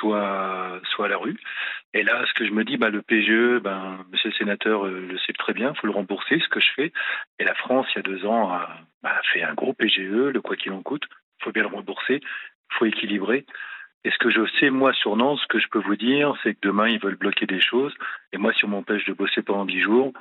Soit, 0.00 0.80
soit 0.90 1.04
à 1.04 1.08
la 1.08 1.18
rue. 1.18 1.38
Et 1.92 2.02
là, 2.02 2.24
ce 2.26 2.32
que 2.34 2.44
je 2.48 2.50
me 2.50 2.64
dis, 2.64 2.78
bah, 2.78 2.90
le 2.90 3.00
PGE, 3.00 3.62
ben, 3.62 4.04
monsieur 4.10 4.30
le 4.30 4.34
sénateur 4.34 4.86
le 4.86 5.16
sait 5.18 5.32
très 5.34 5.52
bien, 5.52 5.72
il 5.72 5.78
faut 5.78 5.86
le 5.86 5.92
rembourser, 5.92 6.40
ce 6.40 6.48
que 6.48 6.58
je 6.58 6.72
fais. 6.74 6.92
Et 7.38 7.44
la 7.44 7.54
France, 7.54 7.86
il 7.94 7.98
y 7.98 8.00
a 8.00 8.02
deux 8.02 8.26
ans, 8.26 8.50
a, 8.50 8.80
a 9.04 9.22
fait 9.32 9.44
un 9.44 9.54
gros 9.54 9.72
PGE, 9.72 10.32
le 10.32 10.40
quoi 10.40 10.56
qu'il 10.56 10.72
en 10.72 10.82
coûte 10.82 11.04
faut 11.40 11.52
bien 11.52 11.62
le 11.62 11.68
rembourser, 11.68 12.20
il 12.20 12.76
faut 12.78 12.86
équilibrer. 12.86 13.44
Et 14.04 14.10
ce 14.10 14.18
que 14.18 14.30
je 14.30 14.46
sais, 14.60 14.70
moi, 14.70 14.92
sur 14.92 15.16
Nantes, 15.16 15.40
ce 15.42 15.46
que 15.46 15.58
je 15.58 15.68
peux 15.68 15.80
vous 15.80 15.96
dire, 15.96 16.34
c'est 16.42 16.54
que 16.54 16.60
demain, 16.62 16.88
ils 16.88 17.00
veulent 17.00 17.16
bloquer 17.16 17.46
des 17.46 17.60
choses. 17.60 17.94
Et 18.32 18.38
moi, 18.38 18.52
si 18.52 18.64
on 18.66 18.68
m'empêche 18.68 19.06
de 19.06 19.14
bosser 19.14 19.42
pendant 19.42 19.64
10 19.64 19.80
jours, 19.80 20.12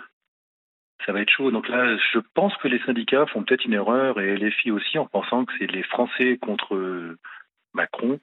ça 1.06 1.12
va 1.12 1.22
être 1.22 1.30
chaud. 1.30 1.52
Donc 1.52 1.68
là, 1.68 1.98
je 2.14 2.20
pense 2.34 2.56
que 2.58 2.70
les 2.70 2.80
syndicats 2.86 3.26
font 3.28 3.44
peut-être 3.44 3.66
une 3.66 3.74
erreur, 3.74 4.22
et 4.22 4.38
les 4.38 4.52
filles 4.52 4.72
aussi, 4.72 4.98
en 4.98 5.06
pensant 5.06 5.44
que 5.44 5.52
c'est 5.60 5.68
les 5.68 5.84
Français 5.84 6.38
contre 6.42 7.18
Macron. 7.74 8.20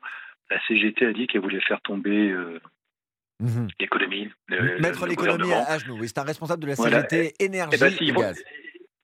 La 0.50 0.58
CGT 0.66 1.06
a 1.06 1.12
dit 1.12 1.26
qu'elle 1.26 1.42
voulait 1.42 1.60
faire 1.60 1.80
tomber 1.82 2.30
euh, 2.30 2.58
mhm. 3.40 3.68
l'économie. 3.78 4.30
Mettre 4.48 5.06
l'économie 5.06 5.52
à, 5.52 5.78
genoux. 5.78 5.98
Oui, 6.00 6.08
c'est 6.08 6.18
un 6.18 6.24
responsable 6.24 6.62
de 6.62 6.68
la 6.68 6.76
CGT 6.76 7.34
énergie 7.38 7.84
et, 7.84 8.08
eh 8.08 8.12
ben, 8.12 8.20
gaz. 8.20 8.42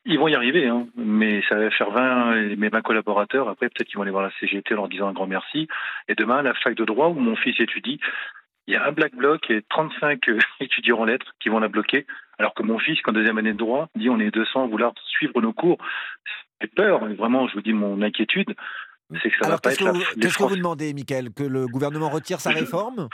Ils 0.09 0.21
vont 0.21 0.29
y 0.29 0.37
arriver, 0.37 0.69
hein. 0.69 0.87
mais 0.95 1.43
ça 1.49 1.57
va 1.57 1.69
faire 1.71 1.91
20, 1.91 2.57
mes 2.57 2.69
20 2.69 2.81
collaborateurs. 2.83 3.49
Après, 3.49 3.69
peut-être 3.69 3.89
qu'ils 3.89 3.97
vont 3.97 4.03
aller 4.03 4.13
voir 4.13 4.23
la 4.23 4.31
CGT 4.39 4.75
en 4.75 4.77
leur 4.77 4.89
disant 4.89 5.09
un 5.09 5.13
grand 5.13 5.27
merci. 5.27 5.67
Et 6.07 6.15
demain, 6.15 6.43
la 6.43 6.55
fac 6.55 6.77
de 6.77 6.85
droit 6.85 7.09
où 7.09 7.15
mon 7.15 7.35
fils 7.35 7.59
étudie, 7.59 7.99
il 8.69 8.75
y 8.75 8.77
a 8.77 8.87
un 8.87 8.93
black 8.93 9.17
bloc 9.17 9.51
et 9.51 9.63
35 9.69 10.29
euh, 10.29 10.39
étudiants 10.61 11.01
en 11.01 11.05
lettres 11.07 11.35
qui 11.41 11.49
vont 11.49 11.59
la 11.59 11.67
bloquer. 11.67 12.07
Alors 12.39 12.55
que 12.55 12.63
mon 12.63 12.79
fils, 12.79 13.01
en 13.07 13.13
deuxième 13.13 13.39
année 13.39 13.53
de 13.53 13.59
droit, 13.59 13.89
dit 13.97 14.09
on 14.09 14.21
est 14.21 14.31
200 14.31 14.65
à 14.65 14.67
vouloir 14.69 14.93
suivre 15.07 15.41
nos 15.41 15.53
cours. 15.53 15.79
J'ai 16.61 16.69
peur, 16.69 17.05
vraiment, 17.05 17.49
je 17.49 17.55
vous 17.55 17.63
dis 17.63 17.73
mon 17.73 18.01
inquiétude. 18.01 18.55
C'est 19.23 19.31
que 19.31 19.37
ça 19.41 19.47
Alors, 19.47 19.57
va 19.57 19.61
pas 19.61 19.73
être 19.73 20.21
Qu'est-ce 20.21 20.39
que 20.39 20.43
vous 20.43 20.57
demandez, 20.57 20.93
Michael? 20.93 21.31
Que 21.33 21.45
le 21.45 21.67
gouvernement 21.69 22.09
retire 22.09 22.41
sa 22.41 22.51
réforme? 22.51 23.09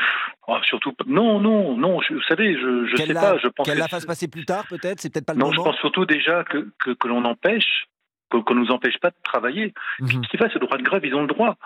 Oh, 0.48 0.56
surtout, 0.64 0.92
non, 1.06 1.38
non, 1.38 1.76
non. 1.76 2.00
vous 2.10 2.22
savez, 2.28 2.54
je 2.58 2.90
ne 2.90 2.96
sais 2.96 3.14
pas. 3.14 3.38
Je 3.38 3.48
pense 3.48 3.66
qu'elle 3.66 3.78
la 3.78 3.88
fasse 3.88 4.06
passer 4.06 4.28
plus 4.28 4.44
tard, 4.44 4.64
peut-être? 4.68 5.00
C'est 5.00 5.12
peut-être 5.12 5.26
pas 5.26 5.34
le 5.34 5.38
non, 5.38 5.46
moment. 5.46 5.56
Non, 5.56 5.64
je 5.64 5.70
pense 5.70 5.80
surtout 5.80 6.04
déjà 6.06 6.44
que 6.44 6.68
que, 6.78 6.90
que 6.90 7.08
l'on 7.08 7.24
empêche, 7.24 7.86
qu'on 8.30 8.54
ne 8.54 8.60
nous 8.60 8.70
empêche 8.70 8.98
pas 8.98 9.10
de 9.10 9.16
travailler. 9.22 9.74
Mmh. 10.00 10.06
Ce 10.08 10.28
qui 10.28 10.36
fait 10.36 10.50
ce 10.52 10.58
droit 10.58 10.78
de 10.78 10.82
grève, 10.82 11.04
ils 11.04 11.14
ont 11.14 11.22
le 11.22 11.28
droit. 11.28 11.56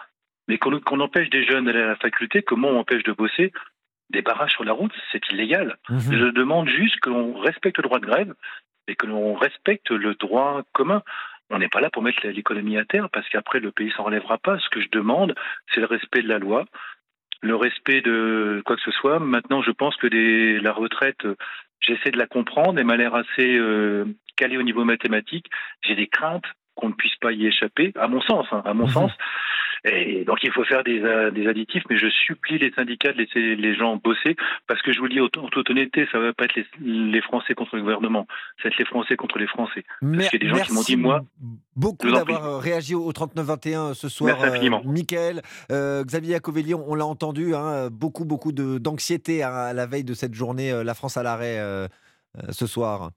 Mais 0.48 0.58
qu'on 0.58 1.00
empêche 1.00 1.30
des 1.30 1.44
jeunes 1.44 1.64
d'aller 1.64 1.82
à 1.82 1.86
la 1.86 1.96
faculté, 1.96 2.42
comment 2.42 2.68
on 2.68 2.78
empêche 2.78 3.02
de 3.02 3.12
bosser 3.12 3.52
Des 4.10 4.22
barrages 4.22 4.52
sur 4.52 4.64
la 4.64 4.72
route, 4.72 4.92
c'est 5.10 5.26
illégal. 5.30 5.76
Mhm. 5.88 6.00
Je 6.00 6.30
demande 6.30 6.68
juste 6.68 7.00
que 7.00 7.10
l'on 7.10 7.38
respecte 7.38 7.78
le 7.78 7.82
droit 7.82 7.98
de 7.98 8.06
grève 8.06 8.34
et 8.88 8.94
que 8.94 9.06
l'on 9.06 9.34
respecte 9.34 9.90
le 9.90 10.14
droit 10.14 10.62
commun. 10.72 11.02
On 11.50 11.58
n'est 11.58 11.68
pas 11.68 11.80
là 11.80 11.90
pour 11.90 12.02
mettre 12.02 12.26
l'économie 12.26 12.76
à 12.76 12.84
terre 12.84 13.08
parce 13.10 13.28
qu'après 13.28 13.60
le 13.60 13.70
pays 13.70 13.92
s'en 13.96 14.04
relèvera 14.04 14.38
pas. 14.38 14.58
Ce 14.58 14.68
que 14.68 14.80
je 14.80 14.88
demande, 14.90 15.34
c'est 15.72 15.80
le 15.80 15.86
respect 15.86 16.22
de 16.22 16.28
la 16.28 16.38
loi, 16.38 16.64
le 17.40 17.54
respect 17.54 18.00
de 18.00 18.62
quoi 18.64 18.76
que 18.76 18.82
ce 18.82 18.90
soit. 18.90 19.20
Maintenant, 19.20 19.62
je 19.62 19.70
pense 19.70 19.96
que 19.96 20.08
des, 20.08 20.58
la 20.58 20.72
retraite, 20.72 21.24
j'essaie 21.80 22.10
de 22.10 22.18
la 22.18 22.26
comprendre. 22.26 22.78
Elle 22.78 22.86
m'a 22.86 22.96
l'air 22.96 23.14
assez 23.14 23.56
euh, 23.56 24.04
calée 24.36 24.58
au 24.58 24.62
niveau 24.62 24.84
mathématique. 24.84 25.46
J'ai 25.82 25.94
des 25.94 26.08
craintes 26.08 26.46
qu'on 26.74 26.88
ne 26.88 26.94
puisse 26.94 27.16
pas 27.16 27.32
y 27.32 27.46
échapper, 27.46 27.92
à 27.98 28.06
mon 28.06 28.20
sens, 28.20 28.46
hein, 28.52 28.62
à 28.64 28.74
mon 28.74 28.86
mhm. 28.86 28.92
sens. 28.92 29.12
Et 29.86 30.24
donc 30.24 30.38
il 30.42 30.50
faut 30.50 30.64
faire 30.64 30.82
des, 30.82 31.00
euh, 31.00 31.30
des, 31.30 31.46
additifs, 31.46 31.84
mais 31.88 31.96
je 31.96 32.08
supplie 32.08 32.58
les 32.58 32.72
syndicats 32.72 33.12
de 33.12 33.18
laisser 33.18 33.54
les 33.54 33.76
gens 33.76 33.96
bosser, 33.96 34.36
parce 34.66 34.82
que 34.82 34.92
je 34.92 34.98
vous 34.98 35.04
le 35.04 35.10
dis 35.10 35.20
en 35.20 35.28
toute 35.28 35.70
honnêteté, 35.70 36.08
ça 36.10 36.18
ne 36.18 36.24
va 36.24 36.32
pas 36.32 36.44
être 36.44 36.56
les, 36.56 36.66
les, 36.80 37.22
Français 37.22 37.54
contre 37.54 37.76
le 37.76 37.82
gouvernement, 37.82 38.26
ça 38.56 38.64
va 38.64 38.68
être 38.70 38.78
les 38.78 38.84
Français 38.84 39.16
contre 39.16 39.38
les 39.38 39.46
Français. 39.46 39.84
Parce 40.00 40.28
qu'il 40.28 40.42
y 40.42 40.48
a 40.48 40.52
des 40.52 40.58
gens 40.58 40.64
qui 40.64 40.72
m'ont 40.72 40.82
dit, 40.82 40.96
moi... 40.96 41.20
Beaucoup 41.76 42.10
d'avoir 42.10 42.44
euh, 42.46 42.58
réagi 42.58 42.94
au 42.94 43.12
39-21 43.12 43.94
ce 43.94 44.08
soir, 44.08 44.38
Merci 44.40 44.70
Michael. 44.84 45.42
Xavier 45.70 46.36
Acovelli, 46.36 46.74
on, 46.74 46.94
l'a 46.94 47.06
entendu, 47.06 47.54
hein, 47.54 47.88
beaucoup, 47.90 48.24
beaucoup 48.24 48.52
d'anxiété 48.52 49.42
à, 49.42 49.72
la 49.72 49.86
veille 49.86 50.04
de 50.04 50.14
cette 50.14 50.34
journée, 50.34 50.72
la 50.82 50.94
France 50.94 51.16
à 51.16 51.22
l'arrêt 51.22 51.60
ce 52.50 52.66
soir. 52.66 53.10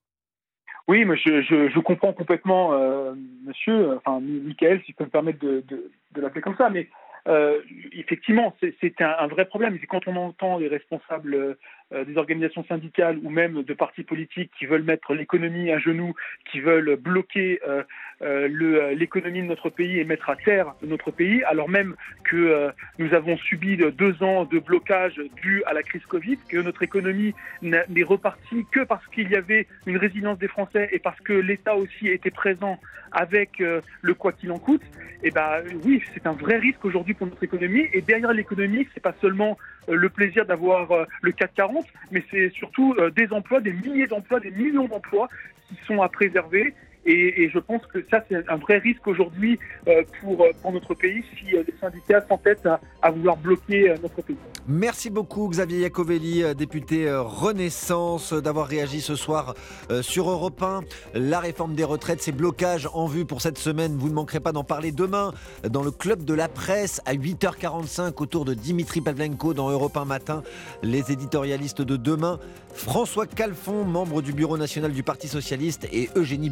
Oui, 0.89 1.06
mais 1.06 1.17
je, 1.17 1.43
je, 1.43 1.80
comprends 1.82 2.13
complètement, 2.13 2.73
euh, 2.73 3.13
monsieur, 3.45 3.95
enfin, 3.97 4.19
Michael, 4.19 4.82
si 4.84 4.91
je 4.91 4.97
peux 4.97 5.04
me 5.04 5.10
permettre 5.12 5.38
de, 5.38 5.63
de, 5.67 6.19
l'appeler 6.19 6.41
comme 6.41 6.56
ça, 6.56 6.71
mais 6.71 6.89
euh, 7.28 7.60
effectivement, 7.91 8.56
c'est 8.60 8.99
un, 8.99 9.15
un, 9.19 9.28
vrai 9.28 9.45
problème. 9.45 9.78
Quand 9.88 10.08
on 10.08 10.15
entend 10.15 10.58
les 10.58 10.67
responsables 10.67 11.60
des 11.91 12.17
organisations 12.17 12.63
syndicales 12.65 13.17
ou 13.23 13.30
même 13.30 13.63
de 13.63 13.73
partis 13.73 14.04
politiques 14.04 14.52
qui 14.58 14.65
veulent 14.65 14.84
mettre 14.84 15.13
l'économie 15.15 15.71
à 15.71 15.80
genoux, 15.80 16.13
qui 16.52 16.60
veulent 16.60 16.95
bloquer 16.95 17.60
euh, 17.67 17.84
euh, 18.21 18.93
l'économie 18.93 19.41
de 19.41 19.47
notre 19.47 19.69
pays 19.69 19.99
et 19.99 20.04
mettre 20.04 20.30
à 20.30 20.36
terre 20.36 20.75
notre 20.84 21.12
pays, 21.12 21.43
alors 21.45 21.69
même 21.69 21.95
que 22.23 22.71
nous 22.99 23.13
avons 23.13 23.38
subi 23.38 23.78
deux 23.78 24.21
ans 24.23 24.45
de 24.45 24.60
blocage 24.60 25.19
dû 25.41 25.63
à 25.65 25.73
la 25.73 25.84
crise 25.84 26.06
Covid, 26.06 26.38
que 26.49 26.58
notre 26.58 26.84
économie 26.84 27.34
n'est 27.62 28.04
repartie 28.04 28.65
que 28.71 28.82
parce 28.82 29.06
qu'il 29.08 29.30
y 29.30 29.36
avait 29.36 29.67
une 29.86 29.97
résilience 29.97 30.38
des 30.38 30.47
Français 30.47 30.89
et 30.91 30.99
parce 30.99 31.19
que 31.21 31.34
l'État 31.34 31.75
aussi 31.75 32.08
était 32.08 32.32
présent 32.32 32.80
avec 33.12 33.60
le 33.60 34.13
quoi 34.13 34.32
qu'il 34.34 34.52
en 34.52 34.60
coûte. 34.60 34.84
Et 35.21 35.28
eh 35.28 35.32
ben 35.32 35.63
oui, 35.84 36.02
c'est 36.13 36.25
un 36.28 36.32
vrai 36.32 36.58
risque 36.58 36.84
aujourd'hui 36.86 37.13
pour 37.13 37.28
notre 37.28 37.43
économie. 37.43 37.88
Et 37.93 38.02
derrière 38.02 38.32
l'économie, 38.32 38.88
c'est 38.93 39.04
pas 39.04 39.15
seulement 39.19 39.58
le 39.88 40.10
plaisir 40.10 40.46
d'avoir 40.46 41.08
le 41.22 41.32
440 41.32 41.86
mais 42.12 42.24
c'est 42.32 42.50
surtout 42.52 42.96
euh, 42.98 43.10
des 43.12 43.32
emplois, 43.32 43.62
des 43.62 43.74
milliers 43.74 44.08
d'emplois, 44.08 44.39
des 44.39 44.52
millions 44.52 44.88
d'emplois 44.88 45.30
qui 45.68 45.78
sont 45.86 46.02
à 46.02 46.10
préserver. 46.10 46.74
Et, 47.05 47.49
je 47.49 47.59
pense 47.59 47.81
que 47.88 48.05
ça, 48.12 48.23
c'est 48.29 48.47
un 48.49 48.57
vrai 48.57 48.77
risque 48.77 49.07
aujourd'hui 49.07 49.57
euh, 49.88 50.03
pour, 50.21 50.45
pour 50.62 50.71
notre 50.71 50.93
pays 50.93 51.23
si 51.38 51.45
les 51.51 51.73
syndicats 51.79 52.23
s'entêtent 52.27 52.65
à, 52.65 52.79
à, 53.01 53.09
vouloir 53.12 53.38
bloquer 53.38 53.93
notre 54.01 54.21
pays. 54.21 54.35
Merci 54.67 55.09
beaucoup 55.09 55.47
Xavier 55.47 55.79
Iacovelli, 55.79 56.43
député 56.55 57.09
Renaissance, 57.12 58.33
d'avoir 58.33 58.67
réagi 58.67 59.01
ce 59.01 59.15
soir 59.15 59.55
sur 60.01 60.29
Europe 60.29 60.62
1. 60.62 60.81
La 61.15 61.39
réforme 61.39 61.73
des 61.73 61.83
retraites, 61.83 62.21
ces 62.21 62.31
blocages 62.31 62.88
en 62.93 63.07
vue 63.07 63.25
pour 63.25 63.41
cette 63.41 63.57
semaine, 63.57 63.95
vous 63.97 64.09
ne 64.09 64.13
manquerez 64.13 64.39
pas 64.39 64.51
d'en 64.51 64.63
parler 64.63 64.91
demain 64.91 65.33
dans 65.67 65.83
le 65.83 65.91
club 65.91 66.23
de 66.23 66.33
la 66.33 66.47
presse 66.47 67.01
à 67.05 67.13
8h45 67.15 68.13
autour 68.21 68.45
de 68.45 68.53
Dimitri 68.53 69.01
Pavlenko 69.01 69.53
dans 69.53 69.69
Europe 69.69 69.97
1 69.97 70.05
matin. 70.05 70.43
Les 70.83 71.12
éditorialistes 71.12 71.81
de 71.81 71.95
demain, 71.95 72.39
François 72.73 73.25
Calfon, 73.25 73.83
membre 73.83 74.21
du 74.21 74.33
bureau 74.33 74.57
national 74.57 74.91
du 74.91 75.03
Parti 75.03 75.27
Socialiste, 75.27 75.88
et 75.91 76.09
Eugénie 76.15 76.49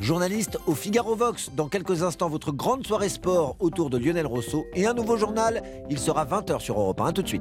Journaliste 0.00 0.58
au 0.66 0.74
Figaro 0.74 1.14
Vox. 1.14 1.50
Dans 1.54 1.68
quelques 1.68 2.02
instants, 2.02 2.28
votre 2.28 2.52
grande 2.52 2.86
soirée 2.86 3.08
sport 3.08 3.56
autour 3.60 3.90
de 3.90 3.98
Lionel 3.98 4.26
Rousseau 4.26 4.66
et 4.74 4.86
un 4.86 4.94
nouveau 4.94 5.16
journal. 5.16 5.62
Il 5.90 5.98
sera 5.98 6.24
20h 6.24 6.60
sur 6.60 6.78
Europe 6.78 7.00
1. 7.00 7.12
tout 7.12 7.22
de 7.22 7.28
suite. 7.28 7.32